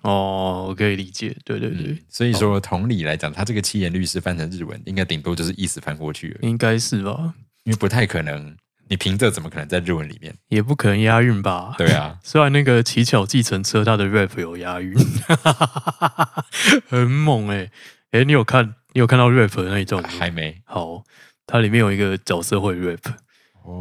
[0.03, 2.03] 哦，我可以理解，对对对。
[2.09, 7.35] 所以说，同理来讲，他这个七言律师翻成日文，应该顶多就是意思翻过去了，应该是吧？
[7.65, 8.57] 因为不太可能，
[8.91, 10.35] 你凭这怎么可能在日文里面？
[10.49, 11.75] 也不可能押韵吧？
[11.79, 14.95] 对啊， 虽然那个乞巧计程车它的 rap 有押韵，
[16.91, 17.71] 很猛哎。
[18.11, 20.61] 哎，你有看你有看到 rap 的那一段还没。
[20.65, 21.05] 好，
[21.47, 22.99] 它里面有一个角色会 rap，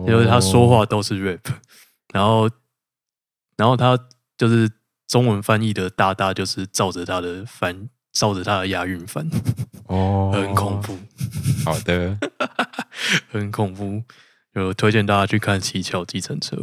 [0.07, 1.39] 就是他说话都是 rap，
[2.13, 2.47] 然后
[3.57, 3.97] 然后他
[4.37, 4.69] 就是
[5.07, 9.27] 中文翻译的大大就是照着他的翻，照着他的押韵翻，
[9.87, 10.95] 哦， 很恐怖。
[11.65, 12.15] 好的，
[13.31, 14.03] 很恐怖，
[14.59, 16.55] 就推荐大家去看《七巧计程车》。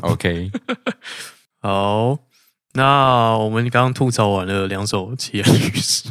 [0.02, 0.50] OK，
[1.60, 2.18] 好。
[2.74, 6.04] 那我们刚刚吐槽完了两首七言律诗，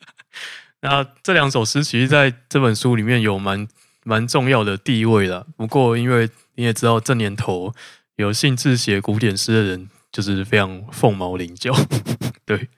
[0.80, 3.68] 那这两首诗其实在这本书里面有蛮
[4.04, 5.46] 蛮重要的地位的。
[5.56, 7.74] 不过，因为你也知道，这年头
[8.16, 11.74] 有兴致写古典诗的人就是非常凤毛麟角。
[12.46, 12.68] 对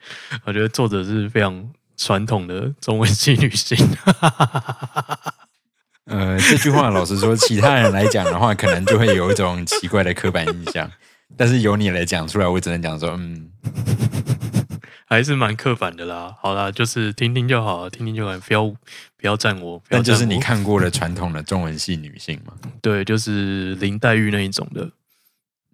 [0.46, 3.76] 我觉得作者是非常传统的中文系女性。
[6.06, 10.90] 呃，这句话老实说，其他人来讲的话，可能就会有一种奇怪的刻板印象。
[11.36, 13.50] 但是由你来讲出来，我只能讲说，嗯，
[15.08, 16.34] 还是蛮刻板的啦。
[16.40, 19.82] 好啦，就是听听就好，听听就好，不要不要赞我。
[19.88, 22.52] 但就是你看过的传统的中文系女性嘛？
[22.82, 24.90] 对，就是林黛玉那一种的。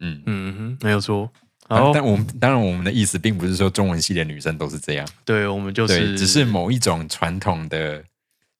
[0.00, 1.28] 嗯嗯哼，没有错。
[1.68, 5.08] 好，但我们当然我们的意思并不是说中文系的女生都是这样。
[5.24, 8.02] 对，我们就是只是某一种传统的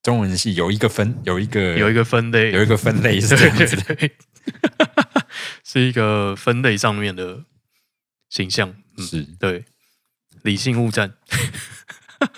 [0.02, 4.10] 中文系有一个分，有一个有一个分类，有一个分类是这样子的。
[5.62, 7.44] 是一个分类上面的
[8.30, 9.66] 形象，是对
[10.42, 11.12] 理性物战。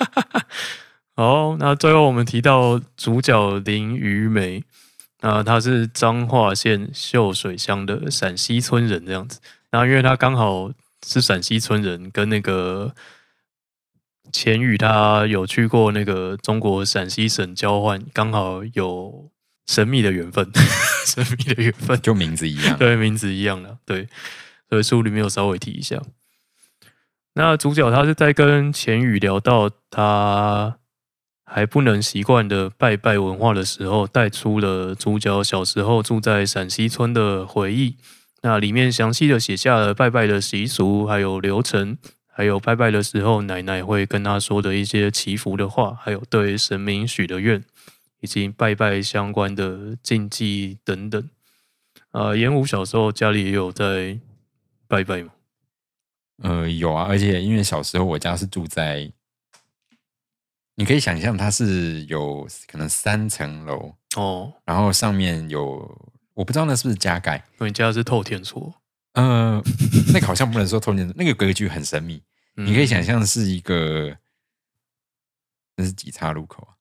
[1.14, 4.64] 好，那最后我们提到主角林于梅，
[5.20, 9.38] 那他是彰化县秀水乡的陕西村人，这样子。
[9.70, 10.72] 那因为他刚好
[11.06, 12.92] 是陕西村人，跟那个
[14.32, 19.30] 钱宇他有去过那个中国陕西省交换，刚好有。
[19.66, 20.50] 神秘的缘分，
[21.06, 24.08] 神秘的缘分，就名字一样，对，名字一样的，对，
[24.68, 26.02] 所以书里面有稍微提一下。
[27.34, 30.78] 那主角他是在跟钱宇聊到他
[31.44, 37.96] 还不能习惯的拜拜文化的时候，带出了主角小时候住在陕西村的回忆。
[38.42, 41.96] 那里面详细的写下了拜拜的习俗，还有流程，
[42.40, 47.62] 还有拜拜的时候奶奶会跟他说的一些祈福的话，还有对神明许的愿。
[48.22, 51.30] 以及拜拜相关的禁忌等等，
[52.10, 54.18] 啊，严武小时候家里也有在
[54.86, 55.32] 拜拜吗？
[56.42, 59.10] 呃，有啊，而且因为小时候我家是住在，
[60.76, 68.74] 你可以想象它是有可能三层楼哦，然后上面有我不知道那是不是加盖，你家是透天厝？
[69.14, 69.62] 呃，
[70.12, 72.22] 那个好像不能说透天，那个格局很神秘，
[72.54, 74.16] 你可以想象是一个，
[75.76, 76.74] 那是几岔路口啊？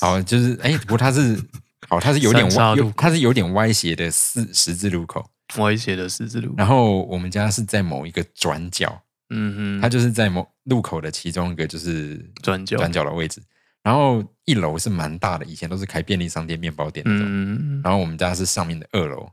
[0.00, 1.40] 好，就是哎，不过它是
[1.88, 6.54] 好，它是有点歪，它是有点歪斜的四十字路口，歪斜的十字路。
[6.56, 13.42] 然后我们家是在某一个转角，嗯哼，它就是在某路口的其中一个就是转角转角的位置。
[13.82, 17.80] 然后一楼是蛮大的，以前都是开便利商店、面包店那种。
[17.82, 19.30] 然后我们家是上面的二楼，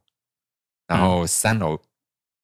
[0.87, 1.77] 然后三楼，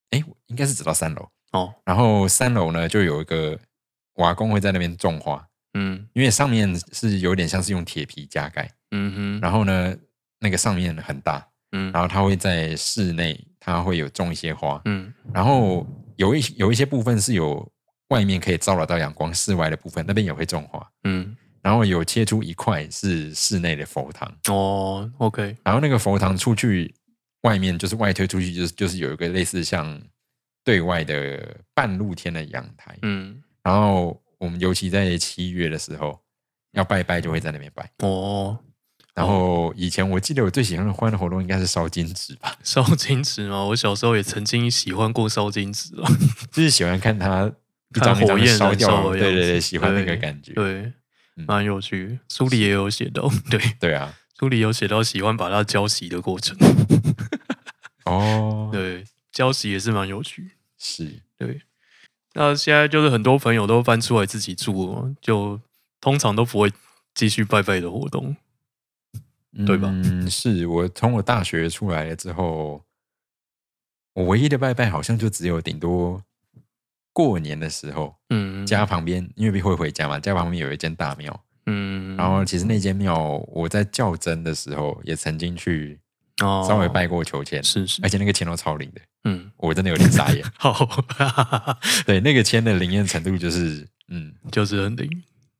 [0.10, 1.74] 哎，应该是只到三楼哦。
[1.86, 3.58] 然后三楼呢，就有一个
[4.16, 6.08] 瓦工会在那边种花，嗯。
[6.14, 9.96] 因为上面是有点像是用铁皮加盖，嗯哼，然后呢，
[10.40, 11.92] 那个上面很大，嗯。
[11.92, 15.14] 然后它会在室内，它会有种一些花，嗯。
[15.34, 15.88] 然后
[16.18, 17.70] 有一有一些部分是有
[18.10, 21.36] 外面可以照得到阳光，室外的部分那边也会种花，嗯。
[21.64, 26.92] 然后有切出一块是室内的佛堂，哦，OK，然后那个佛堂出去
[27.44, 30.02] 外面就是外推出去就是就是有一个类似像
[30.64, 33.42] 对外的半露天的阳台，嗯。
[33.64, 36.20] 然后我们尤其在七月的时候
[36.72, 38.58] 要拜拜就会在那边拜，哦，
[39.14, 43.64] 然后以前我记得我最喜欢的欢乐活动应该是烧金纸吧， 烧金纸吗？
[43.66, 46.10] 我小时候也曾经喜欢过烧金纸啊，
[46.52, 47.52] 就是喜欢看它
[47.96, 50.92] 一张一张火焰烧掉对对对，喜欢那个感觉，对，
[51.36, 52.18] 嗯蛮有趣。
[52.30, 56.58] 书里也有写到，对， 对啊，书里有写到喜欢把它浇熄的过程，
[58.06, 60.52] 哦，对，浇洗也是蛮有趣。
[60.78, 61.62] 是，对，
[62.34, 65.60] 那现在就是很多朋友都搬出来自己住了，就
[66.00, 66.72] 通常都不会
[67.14, 68.36] 继续拜拜的活动。
[69.66, 69.90] 对吧？
[69.92, 72.82] 嗯，是我从我大学出来了之后，
[74.14, 76.24] 我唯一的拜拜好像就只有顶多
[77.12, 86.00] 过年的时候，嗯，家旁边因为会回家嘛，家旁边有一间大庙，嗯，然后其实那间庙我在较真的时候也曾经去
[86.46, 86.66] 哦。
[86.68, 88.02] 稍微拜过求签，是是。
[88.04, 90.44] 而，且那个签都超灵的，嗯，我真的有点傻眼。
[90.58, 90.74] 好，
[92.06, 95.10] 对，那个签的灵验程度就是，嗯，就是很灵。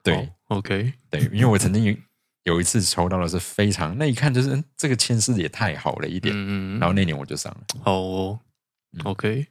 [0.04, 0.16] 对。
[0.16, 1.96] 好，OK，对，因为我曾经有
[2.44, 7.62] 有一次抽到的是非常，那一看就是嗯这个签师也太好了一点，嗯，然后那年我就上了。
[7.84, 8.40] 好哦
[8.94, 9.48] 嗯，OK，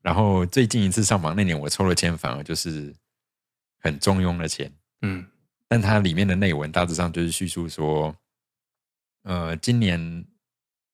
[0.00, 2.94] 然后最近一次上榜那年，我抽的签反而就是
[3.80, 4.72] 很中庸的签，
[5.02, 5.26] 嗯。
[5.70, 8.16] 但它里面的内文大致上就是叙述说，
[9.28, 10.24] 呃，今年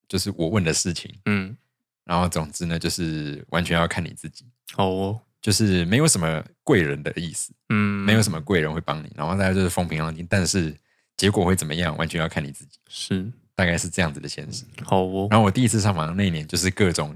[0.09, 1.57] 就是我问的事情，嗯，
[2.05, 10.77] 然后总之呢，就是完全要看你自己，好哦，就是没有什么贵人的意思，嗯，没有什么贵人会帮你，然后大家就是风平浪静，但是
[11.17, 13.31] 结果会怎么样，完全要看你自己，是。
[13.57, 14.65] 大概是这样子的现实。
[14.83, 17.15] 好哦，然后我第一次上榜那一年，就是各种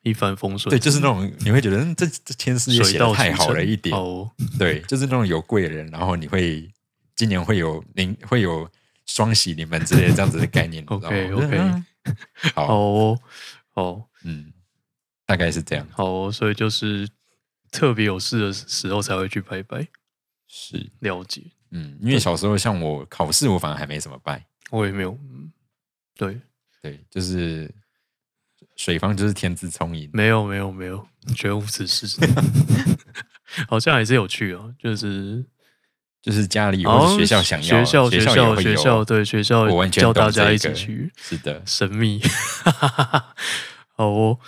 [0.00, 6.72] 一帆风顺，对，就是那种你会觉得，嗯，这这签诗也水到写的太好了一点，哦，对，就是那种有贵人，然后你会
[7.14, 8.66] 今年会有您会有
[9.14, 10.82] 双喜临门之类的这样子的概念。
[10.88, 11.86] 你知道吗？OK，我觉得 OK 嗯
[12.54, 13.16] 好
[13.74, 14.08] 好。
[14.24, 14.52] 嗯，
[15.26, 17.08] 大概是这样，好哦，所以就是
[17.70, 19.86] 特别有事的时候才会去拜拜，
[20.48, 21.42] 是，了解。
[21.70, 25.52] 嗯，因为小时候像我考试，我反而还没怎么拜，我也没有，嗯，
[26.16, 26.40] 对，
[26.80, 27.72] 对，就是
[28.76, 32.06] 水方就是天资聪颖，没有，没有，没有，绝无此事。
[33.68, 35.44] 好像还是有趣哦，就是
[36.22, 42.22] 就是家里或者学校想要，学校学学校学校对学校我完全叫大家一起去，是的，神秘。
[43.96, 44.38] 好哦，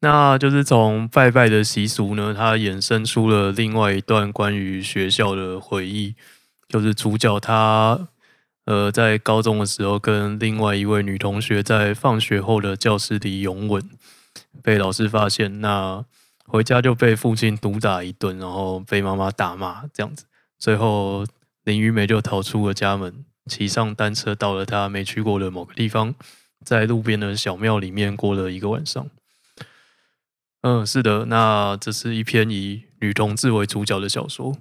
[0.00, 6.14] 那就是从拜拜的习俗呢，它衍生出了另外一段关于学校的回忆，
[6.68, 8.08] 就是主角他
[8.66, 13.82] 呃在高中的时候跟另外一位女同学在放学后的教室里拥吻，
[14.62, 16.04] 被老师发现，那
[16.44, 20.24] 回家就被父亲毒打一顿，然后被妈妈打骂，这样子，
[20.62, 21.26] 最后
[21.64, 26.14] 林雨梅就逃出了家门，骑上单车到了她没去过的某个地方，
[26.64, 29.10] 在路边的小庙里面过了一个晚上。
[30.60, 34.56] 嗯，是的，那这是一篇以女同志为主角的小说。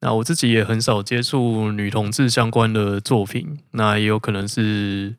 [0.00, 5.16] 那我自己也很少接触女同志相关的作品，那也有可能是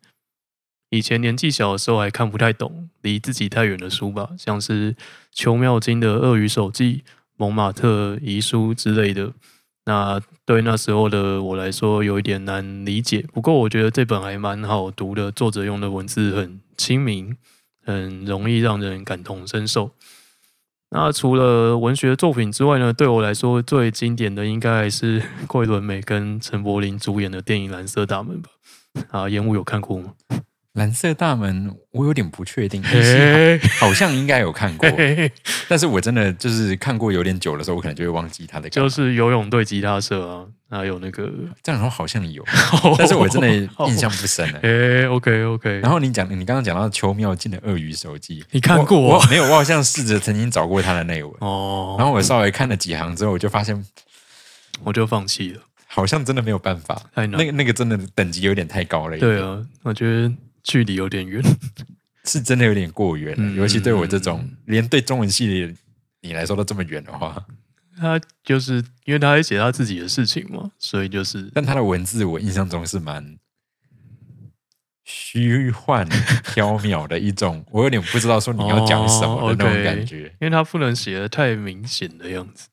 [0.89, 4.95] 以前年纪小的时候还看不太懂，离自己太远的书吧，像是
[5.31, 7.03] 邱妙金的《鳄鱼手记》、
[7.37, 9.31] 蒙马特遗书之类的。
[9.85, 17.37] 那对那时候的我来说有一点难理解，不过我觉得这本还蛮好读的，作者用的文字很亲民，
[17.85, 19.91] 很容易让人感同身受。
[20.89, 28.49] 那除了文学作品之外呢，对我来说最经典的应该还是桂纶镁跟陈柏霖主演的电影《蓝色大门》吧。
[29.11, 30.13] 啊，烟雾有看过吗？
[30.75, 34.89] 蓝色大门，我有点不确定， 嘿好像应该有看过，
[35.69, 38.69] 但是我真的就是看过有点久的时候，我可能就会忘记他的。
[38.69, 41.31] 就是游泳队吉他社啊，还有那个，
[41.63, 42.43] 这样说好像有，
[42.99, 43.47] 但是我真的
[43.87, 44.59] 印象不深了。
[44.63, 48.99] 哎，OK OK，然后你讲，你刚刚讲到邱妙静的《鳄鱼手记》，你看过？
[48.99, 53.81] 我我没有，我好像试着曾经找过他的内文，哦，然后我稍微看了几行之后，我就发现
[54.83, 55.61] 我就放弃了。
[55.87, 60.29] 好像真的没有办法，那个那个真的等级有点太高了对啊，我觉得
[60.65, 61.41] 距离有点远。
[62.27, 65.75] 是真的有点过远了，嗯尤其对我这种连对中文系的
[66.21, 67.45] 你来说都这么远的话，
[67.97, 73.37] 他就是因为他在写他自己的事情嘛，所以就是但他的文字我印象中是蛮
[75.03, 80.23] 虚幻缥缈的一种， 我有点不知道说你要讲什么的那种感觉。
[80.41, 82.67] 因为他不能写的太明显的样子。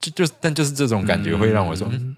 [0.00, 2.16] 就就但就是这种感觉会让我说，嗯，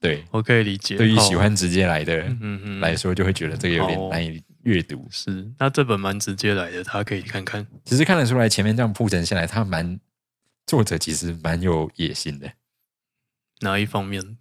[0.00, 0.96] 对，我可以理解。
[0.96, 5.06] 对于喜好欢直接来的嗯嗯来说，就会觉得这个有点好难以阅读。
[5.10, 7.66] 是，那这本蛮直接来的，大家可以看看。
[7.84, 10.00] 其实看得出来，前面这样铺陈下来，他蛮
[10.66, 12.50] 作者其实蛮有野心的。
[13.60, 14.38] 哪一方面？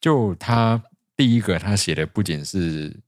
[0.00, 0.82] 就他
[1.16, 3.00] 第一个，他写的不仅是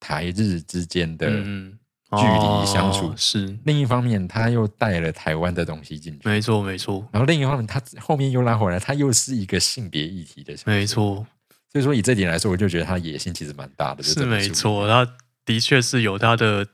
[0.00, 1.78] 台日之间的，嗯，
[2.10, 3.08] 距离相处。
[3.08, 3.56] 哦是。
[3.64, 7.06] 另一方面他又带了台湾的东西进去，没错没错。
[7.12, 11.26] 然后另一方面他后面又拉回来，他又是一个性别议题的，没错，
[11.72, 14.24] 所以说以这点来说，我就觉得他野心其实蛮大的，是。
[14.24, 16.66] 没错，他的确是有他的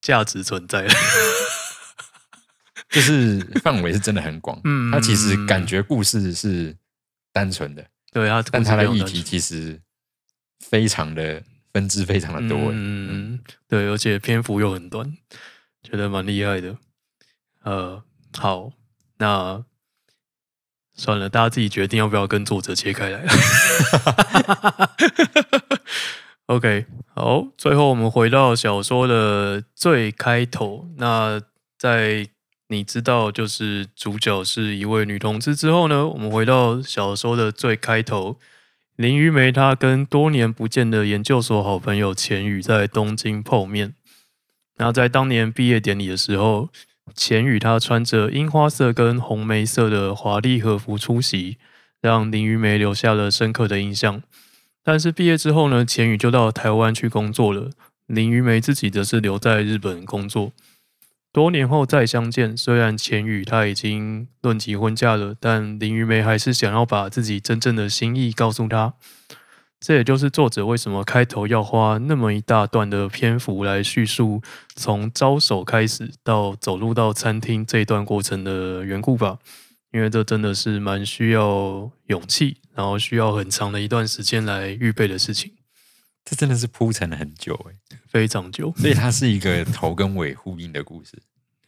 [0.00, 0.82] 价值存在。
[0.82, 0.94] 的。
[2.90, 6.74] 就是范围是真的很广，嗯他其实感觉故事是
[7.34, 9.78] 单纯的，对啊，但他的议题其实
[10.60, 11.42] 非常的
[11.72, 13.38] 分支非常的多，嗯，
[13.68, 15.16] 对，而且篇幅又很短，
[15.82, 16.76] 觉得蛮厉害的。
[17.62, 18.02] 呃，
[18.36, 18.70] 好，
[19.18, 19.64] 那
[20.94, 23.24] 算了，大家自己决定要不要跟作者切开来。
[26.46, 30.88] OK，好，最后我们回到小说的最开头。
[30.96, 31.40] 那
[31.76, 32.26] 在
[32.68, 38.38] 你知道就是主角是一位女同志之后呢，我们回到小说的最开头。
[38.98, 43.94] 林于梅她跟多年不见的研究所好朋友钱宇在东京碰面。
[44.78, 46.68] 那在当年毕业典礼的时候，
[47.14, 51.58] 钱宇他穿着樱花色跟红梅色的华丽和服出席，
[52.00, 54.20] 让林于梅留下了深刻的印象。
[54.82, 57.70] 但是毕业之后呢，钱宇就到台湾去工作了，
[58.06, 60.50] 林于梅自己则是留在日本工作。
[61.32, 68.94] 多年后再相见，虽然钱宇他已经论及婚嫁了，但林玉梅还是想要把自己真正的心意告诉他。
[69.80, 74.42] 这也就是作者为什么开头要花那么一大段的篇幅来叙述
[74.74, 79.38] 从招手开始到走路到餐厅这一段过程的缘故吧。
[79.92, 85.52] 因为这真的是蛮需要勇气，然后需要很长的一段时间来预备的事情，
[86.24, 91.22] 这真的是铺陈了很久哎，非常久所以它是一个头跟尾呼应的故事，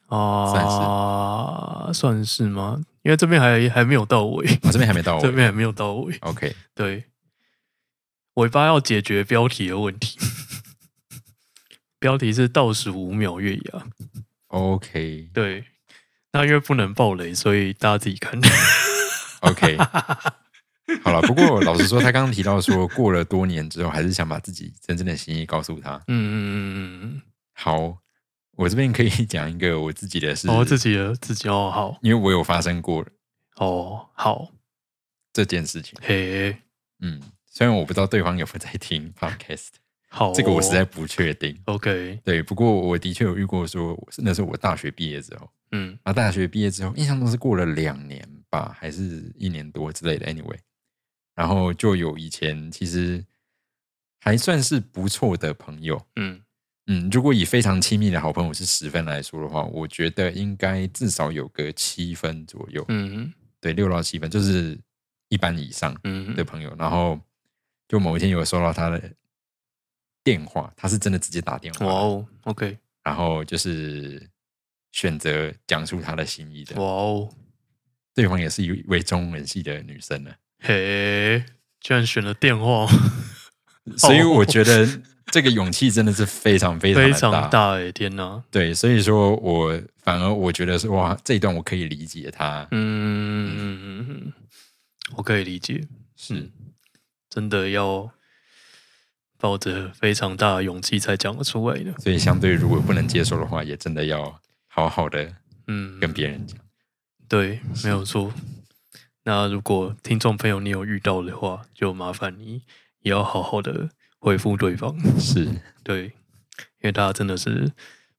[0.08, 2.82] 啊，算是吗？
[3.02, 6.16] 因为这边还还没有到尾，我、这边还没到尾这边还没有到尾。
[6.20, 7.04] ，OK，对，
[8.34, 10.18] 尾巴要解决标题的问题。
[12.00, 13.86] 标题是倒数五秒月牙
[14.48, 15.64] ，OK 对。
[16.32, 18.40] 那因为不能爆雷，所以大家自己看。
[19.40, 19.76] OK，
[21.02, 21.20] 好了。
[21.22, 25.96] 不过老实说，他刚刚提到说，过了多年之后，还是想把自己真正的心意告诉他。
[26.08, 27.22] 嗯嗯嗯嗯
[27.52, 27.98] 好，
[28.56, 33.04] 我这边可以 讲一个我自己的事，嗯，哦，自己的自己哦，好因为我有发生过
[33.56, 34.50] 哦，好，
[35.32, 35.98] 这件事情。
[36.02, 36.56] 嘿，
[37.00, 39.68] 嗯，虽然我不知道对方有没有在听 Podcast，
[40.08, 41.58] 好哦、这个我实在不确定。
[41.66, 50.26] OK，对，不过我的确有遇过说，那是我大学毕业之后，嗯啊，大学毕业之后，印象中是过了两年吧，还是一年多之类的。
[50.26, 50.56] Anyway，
[51.34, 53.24] 然后就有以前其实
[54.20, 56.42] 还算是不错的朋友，嗯。
[56.86, 64.76] 嗯，如果以非常亲密的好朋友是十分来说的话，我觉得应该至少有个七分左右，嗯对，六到七分，就是
[65.28, 66.74] 一般以上嗯的朋友。
[66.76, 67.20] 然后
[67.86, 69.12] 就某一天有收到他的
[70.24, 74.28] 电话，他是真的直接打电话，哇哦，OK，然后就是
[74.90, 76.74] 选择讲述他的心意的。
[76.80, 77.32] 哇哦，
[78.14, 81.44] 对方也是一位中文系的女生呢，嘿，
[81.80, 82.86] 居然选了电话，
[83.96, 84.86] 所以我觉得
[85.26, 94.32] 这个勇气真的是非常非常非常大哎，天哪，对，所以说我反而我觉得是哇，这一段我可以理解他，嗯嗯嗯嗯，
[95.16, 95.86] 我可以理解，
[96.16, 96.34] 是。
[96.34, 96.50] 嗯，
[97.30, 98.10] 真的要
[99.38, 104.38] 抱着非常大的勇气才讲得出来的，所以相对如果不能接受的话，也真的要
[104.68, 105.32] 好好的
[105.68, 106.58] 嗯，跟别人讲。
[107.28, 108.32] 对，没有错。
[109.24, 112.62] 那如果听众朋友你有遇到的话，就麻烦你
[113.00, 114.96] 也要好好的回复对方。
[115.20, 117.72] 是，对，因为他真的是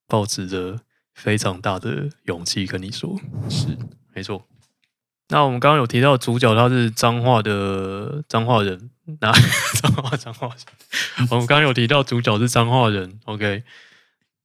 [0.08, 0.80] 抱持着
[1.14, 3.78] 非常大的勇气跟你说，是，
[4.14, 4.48] 没错。
[5.30, 8.92] 那我们刚刚有提到主角他是彰化的彰化人，
[9.22, 9.32] 那
[9.82, 13.64] 彰化彰化人，我们刚刚有提到主角是彰化人，OK？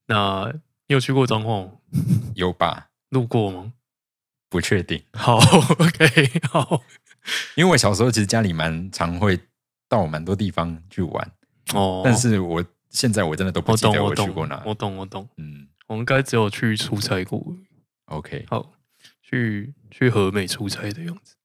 [0.07, 0.53] 那
[0.87, 1.73] 你有去过彰化吗？
[2.37, 2.89] 有吧？
[3.09, 3.73] 路过吗？
[4.49, 5.37] 不确定，好，
[5.79, 6.83] OK，好，
[7.57, 9.39] 因为我小时候其实家里蛮常会
[9.89, 11.33] 到蛮多地方去玩，
[11.75, 14.63] 哦，但是我现在我真的都不记得我懂去过哪，。
[14.65, 15.29] 我懂，我懂。
[15.37, 17.41] 嗯我们该只有去出差过
[18.07, 18.73] ，，OK，好，
[19.23, 21.37] 去去和美出差的样子。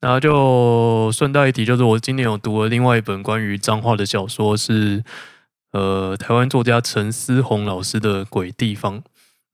[0.00, 5.02] 然后就顺带一提，就是我今年有读了另外一本关于脏话的小说，是
[5.72, 9.00] 呃台湾作家陈思宏老师的《鬼地方》。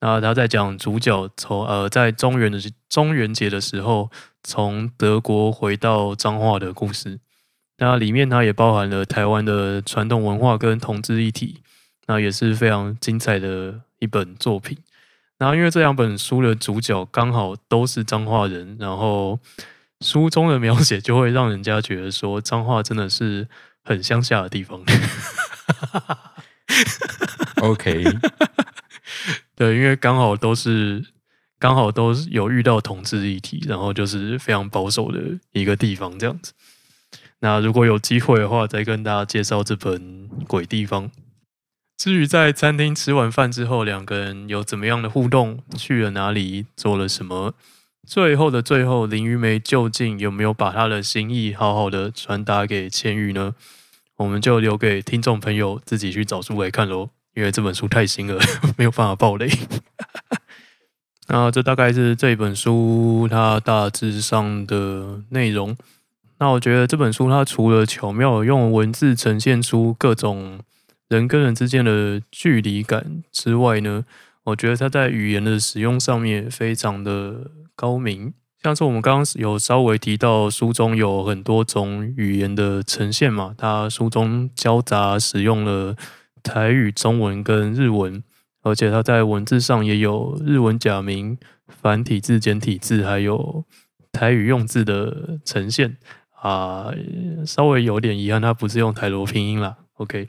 [0.01, 4.11] 那他在讲主角从呃在中元的中元节的时候，
[4.43, 7.21] 从德国回到彰化的故事。
[7.79, 11.61] 那里面它也包含了台湾的传统文化跟同志一体，
[12.07, 14.79] 那也是非常精彩的一本作品。
[15.39, 19.41] 然后因为这两本书的主角刚好都是彰化人，然后
[20.01, 23.49] 书中的描写就会让人家觉得说彰化真的是
[23.83, 24.81] 很乡下的地方。
[27.61, 28.05] OK，
[29.57, 31.05] 对，因为刚好都是
[31.59, 35.21] 刚好都有遇到同志议题，然后就是非常保守的
[35.53, 36.53] 一个地方这样子。
[37.41, 41.09] 那如果有机会的话，再跟大家介绍这本《鬼地方》。
[41.97, 47.55] 至于在餐厅吃完饭之后，两个人有怎么样的互动，去了哪里，做了什么，
[48.07, 53.55] 最后的最后，林玉梅究竟有没有把她的心意好好的传达给千玉呢？
[54.17, 57.11] 我们就留给听众朋友自己去找书来看喽。
[57.35, 58.39] 因为这本书太新了，
[58.79, 59.49] 没有办法爆雷。
[61.27, 65.77] 那这大概是这本书它大致上的内容。
[66.39, 70.61] 那我觉得这本书它除了巧妙用文字呈现出各种
[71.09, 74.05] 人跟人之间的距离感之外呢，
[74.45, 78.35] 我觉得它在语言的使用上面非常的高明。
[78.63, 85.97] 像是我们刚刚有稍微提到，书中有很多种语言的呈现嘛，它书中交杂使用了。
[86.45, 88.23] 台语、中文跟日文，
[88.63, 91.37] 而且它在文字上也有日文假名、
[91.67, 93.65] 繁体字、简体字，还有
[94.13, 95.97] 台语用字的呈现
[96.41, 96.93] 啊。
[97.45, 99.79] 稍微有点遗憾，它不是用台罗拼音啦。
[99.95, 100.29] OK，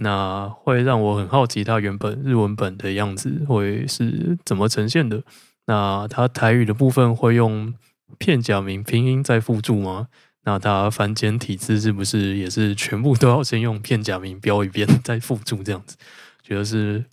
[0.00, 5.22] 那会让我很好奇，它原本日文本的样子会是怎么呈现的？
[5.66, 7.72] 那它台语的部分会用
[8.18, 10.08] 片假名拼音再附注吗？
[10.44, 15.96] 那他繁简体字是不是也是全部都要先用片假名标一遍再附注这样子？
[16.42, 17.04] 觉得是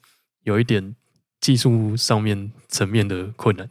[0.43, 0.95] 有一点
[1.39, 3.67] 技术上面层面的困难。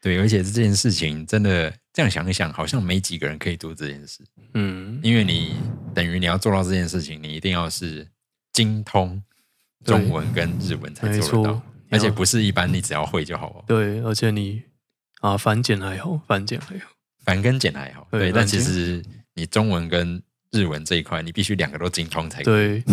[0.00, 4.24] 对，而且这件事情真的这样想一想，好像没几个人可以做这件事。
[4.54, 5.54] 嗯，因为你
[5.94, 8.08] 等于你要做到这件事情，你一定要是
[8.54, 9.22] 精通
[9.84, 13.64] 中文跟日文才没做得到，，而且不是一般你只要会就好哦。
[13.66, 14.62] 对，而且你
[15.20, 16.88] 啊繁简还好，繁简还好。
[17.24, 19.02] 繁跟简还好，对对，但其实
[19.34, 22.80] 你中文跟日文这一块，你必须两个都精通才可以。
[22.80, 22.84] 对，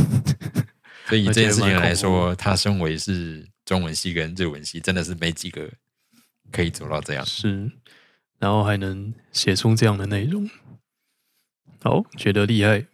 [1.07, 5.69] 所以以这件事情来说，他身为是中文系跟日文系，真的是没几个
[6.51, 7.25] 可以做到这样。
[7.25, 7.71] 是，
[8.39, 10.49] 然后还能写出这样的内容，
[11.81, 12.85] 好，觉得厉害。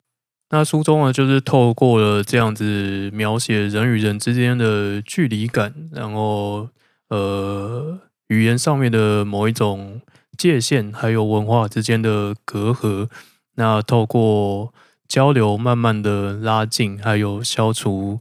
[0.49, 6.69] 那书中呢，就是透过了这样子描写人与人之间的距离感，然后
[7.07, 9.99] 呃，语言上面的某一种
[10.37, 13.09] 界限，还有文化之间的隔阂，
[13.55, 14.73] 那透过
[15.07, 18.19] 交流慢慢的拉近，还有消除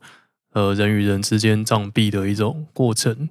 [0.53, 3.29] 呃人与人之间障壁的一种过程。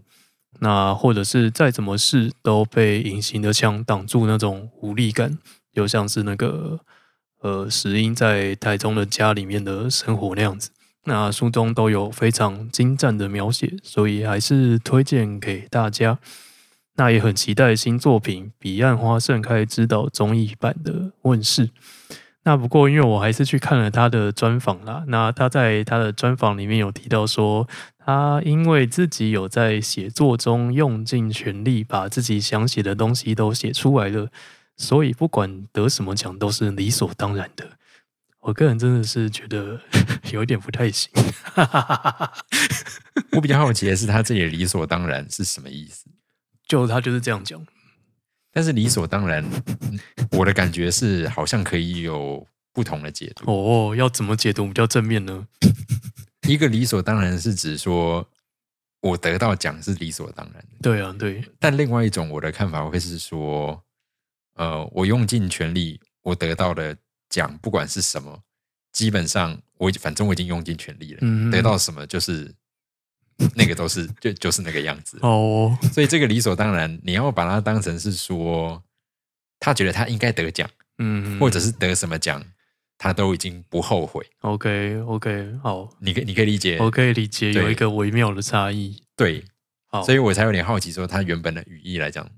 [0.60, 5.40] 那或者是再怎么试都被隐形的墙挡住那种无力感，
[5.74, 6.80] 就像是那个
[7.42, 10.70] 呃石英在台中的家里面的生活那样子。
[11.06, 16.20] 那书中都有非常精湛的描写，所以还是推荐给大家。
[16.96, 21.70] 那也很期待新作品《彼岸花盛开之道》综艺版的问世。
[22.44, 25.04] 那不过，因为我还是去看了他的专访啦。
[25.08, 27.68] 那他在他的专访里面有提到说，
[28.00, 34.28] 他因为自己有在写作中用尽全力，把自己想写的东西都写出来了，
[34.76, 37.78] 所以不管得什么奖都是理所当然的。
[38.40, 39.80] 我个人真的是觉得
[40.34, 41.12] 有一点不太行。
[43.34, 46.08] 我比较好奇的是，他这里理所当然是什么意思？
[46.72, 47.62] 就他就是这样讲，
[48.50, 49.44] 但是理所当然，
[50.32, 53.52] 我的感觉是好像可以有不同的解读。
[53.52, 55.46] 哦，要怎么解读比较正面呢？
[56.48, 58.26] 一个理所当然是指说
[59.02, 63.84] 我得到奖是理所当然的，对啊，对，但另外一种我的看法会是说，
[64.56, 66.96] 呃，我用尽全力，我得到的
[67.28, 68.42] 奖不管是什么，
[68.94, 72.50] 基本上我反正我已经用尽全力了，嗯得到什么就是
[73.56, 75.18] 那个都是就就是那个样子。
[75.22, 78.84] 哦，所以这个理所当然，你要把它当成是说，
[79.60, 82.44] 他觉得他应该得奖，嗯，或者是得什么奖，
[82.98, 84.26] 他都已经不后悔。
[84.42, 89.02] OK OK，好，你可你可以理解，我可以理解有一个微妙的差异。
[89.16, 89.44] 对，
[89.88, 92.30] 好，所以我才有点好奇，说他原本的语义来讲，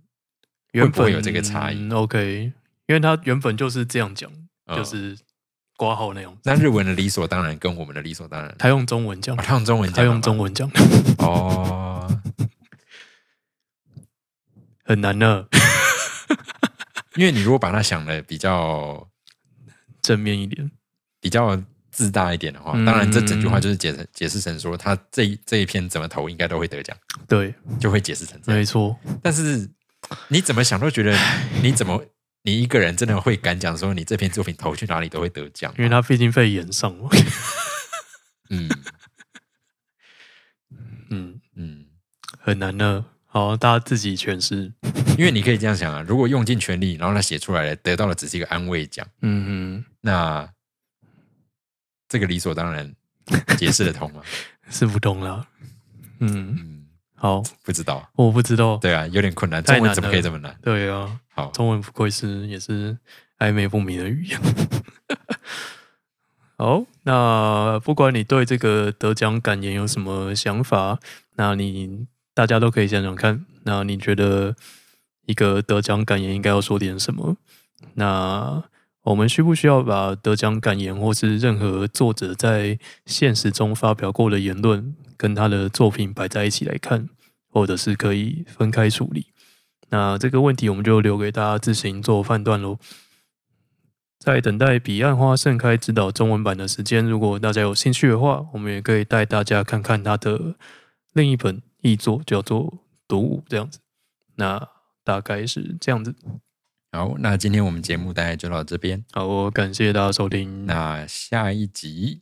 [0.72, 2.52] 原本会不会有这个差异嗯 OK，
[2.88, 4.32] 因为他原本就是这样讲，
[4.68, 5.18] 嗯就是
[5.78, 6.40] 挂号那样子。
[6.46, 9.36] 那日文的理所当然跟我们的理所当然，他用中文讲。
[9.36, 10.70] 哦，，他用中文讲，他用中文讲，
[11.20, 12.22] 哦，
[14.84, 15.46] 很难呢，
[17.16, 19.08] 因为你如果把它想的比较
[20.02, 20.72] 正面一点。
[21.24, 21.58] 比较
[21.90, 26.94] 自大一点的话，嗯当然这整句话就是解释解释成说他这一这一篇怎么投应该都会得奖，
[27.30, 28.60] 对，就会解释成这样。
[28.60, 29.72] 没错，但是
[30.28, 31.18] 你怎么想都觉得
[31.62, 32.04] 你怎么
[32.44, 35.74] 你一个人真的会敢讲说你这篇作品投去哪里都会得奖？
[35.78, 37.10] 因为他毕竟被延上了。
[38.50, 38.70] 嗯
[41.10, 41.86] 嗯，嗯，
[42.40, 43.06] 很难呢。
[43.26, 44.72] 好，大家自己诠释。
[45.18, 50.48] 因为你可以这样想啊，如果用尽全力，然后他写出来了，得到的只是一个安慰奖，嗯那
[52.10, 52.94] 这个理所当然
[53.58, 54.22] 解释得通吗？
[54.70, 55.48] 是不通了。
[56.20, 56.86] 嗯，嗯，
[57.16, 58.10] 好，不知道。
[58.16, 58.78] 我不知道。
[58.78, 59.64] 对啊，有点困难。
[59.64, 60.56] 中文怎么可以了这么难？
[60.62, 61.20] 对啊，
[61.54, 62.98] 中文不愧是也是
[63.40, 64.40] 暧昧不明的语言。
[66.58, 71.00] 好，那不管你对这个得奖感言有什么想法，
[71.36, 73.46] 那你大家都可以想想看。
[73.64, 74.56] 那你觉得
[75.26, 77.38] 一个得奖感言应该要说点什么？
[77.96, 78.64] 那
[79.02, 87.10] 我们需不需要把得奖感言或是任何作者在现实中发表过的言论，跟他的作品摆在一起来看，
[87.50, 89.33] 或者是可以分开处理？
[89.94, 92.80] 那这个问题我们就留给大家自行做判断喽。
[94.18, 100.56] 在等待《彼岸花盛开》指导中文版的时间，如果大家有兴趣的话，我们也可以带大家看看他的
[101.14, 102.66] 另一本译作，叫做
[103.08, 103.78] 《独舞》这样子。
[104.38, 104.68] 那
[105.04, 106.16] 大概是这样子。
[106.92, 109.06] 好，那今天我们节目大概就到这边。
[109.12, 110.66] 好，我感谢大家收听。
[110.66, 112.22] 那下一集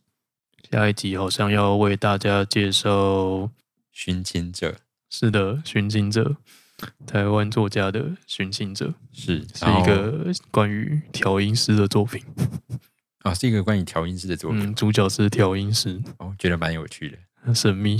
[0.70, 3.48] 下一集好像要为大家介绍，
[3.90, 4.74] 寻亲者
[5.08, 6.22] 是的，《寻亲者》，
[7.06, 12.22] 台湾作家的《寻亲者》是是一个关于调音师的作品。
[13.22, 17.16] 啊、是一个关于调音师的作品，嗯，主角是调音师，哦，觉得蛮有趣的。
[17.40, 17.96] 很神秘。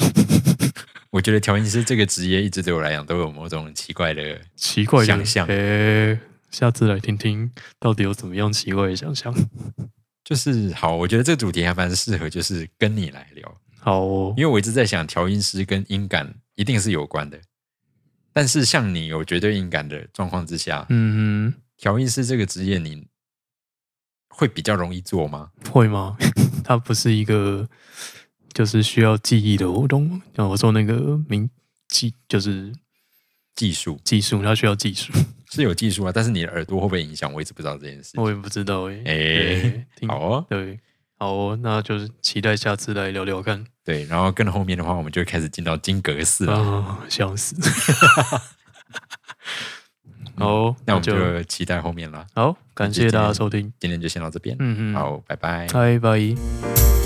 [1.10, 6.18] 我觉得调音师这个职业一直对我来讲都有某种奇怪的， 奇怪的想象诶
[6.50, 9.32] 下次来听听到底有怎么样奇怪的想象。
[10.24, 17.38] 就是好，我觉得这个主题还蛮适合，就是跟你来聊，好哦，因为我一直在想调音师跟音感一定是有关的，
[18.32, 23.06] 但是像你有绝对音感的状况之下，嗯哼调音师这个职业你
[24.28, 25.50] 会比较容易做吗？
[25.70, 26.16] 会吗？
[26.64, 27.68] 它不是一个
[28.52, 30.22] 就是需要记忆的活动吗。
[30.34, 31.48] 像我说那个名
[31.88, 32.72] 技，就是
[33.54, 35.12] 技术技术，它需要技术。
[35.50, 37.30] 是有技术啊，但是你的耳朵会不会影响？
[37.30, 38.22] 我一直不知道这件事情。
[38.22, 40.80] 我也不知道诶、哎对听好哦，对，
[41.18, 43.66] 好哦，那就是期待下次来聊聊看。
[43.84, 46.54] 对，然后更后面的话，我们就会开始进到金格式了。
[46.54, 47.56] 哦，笑死。
[50.38, 52.26] 好哦，那我们就就期待后面了。
[52.34, 53.72] 好，感谢大家收听。
[53.78, 55.66] 今天就先到这边，嗯嗯，，好，拜拜。
[55.68, 57.01] 拜拜。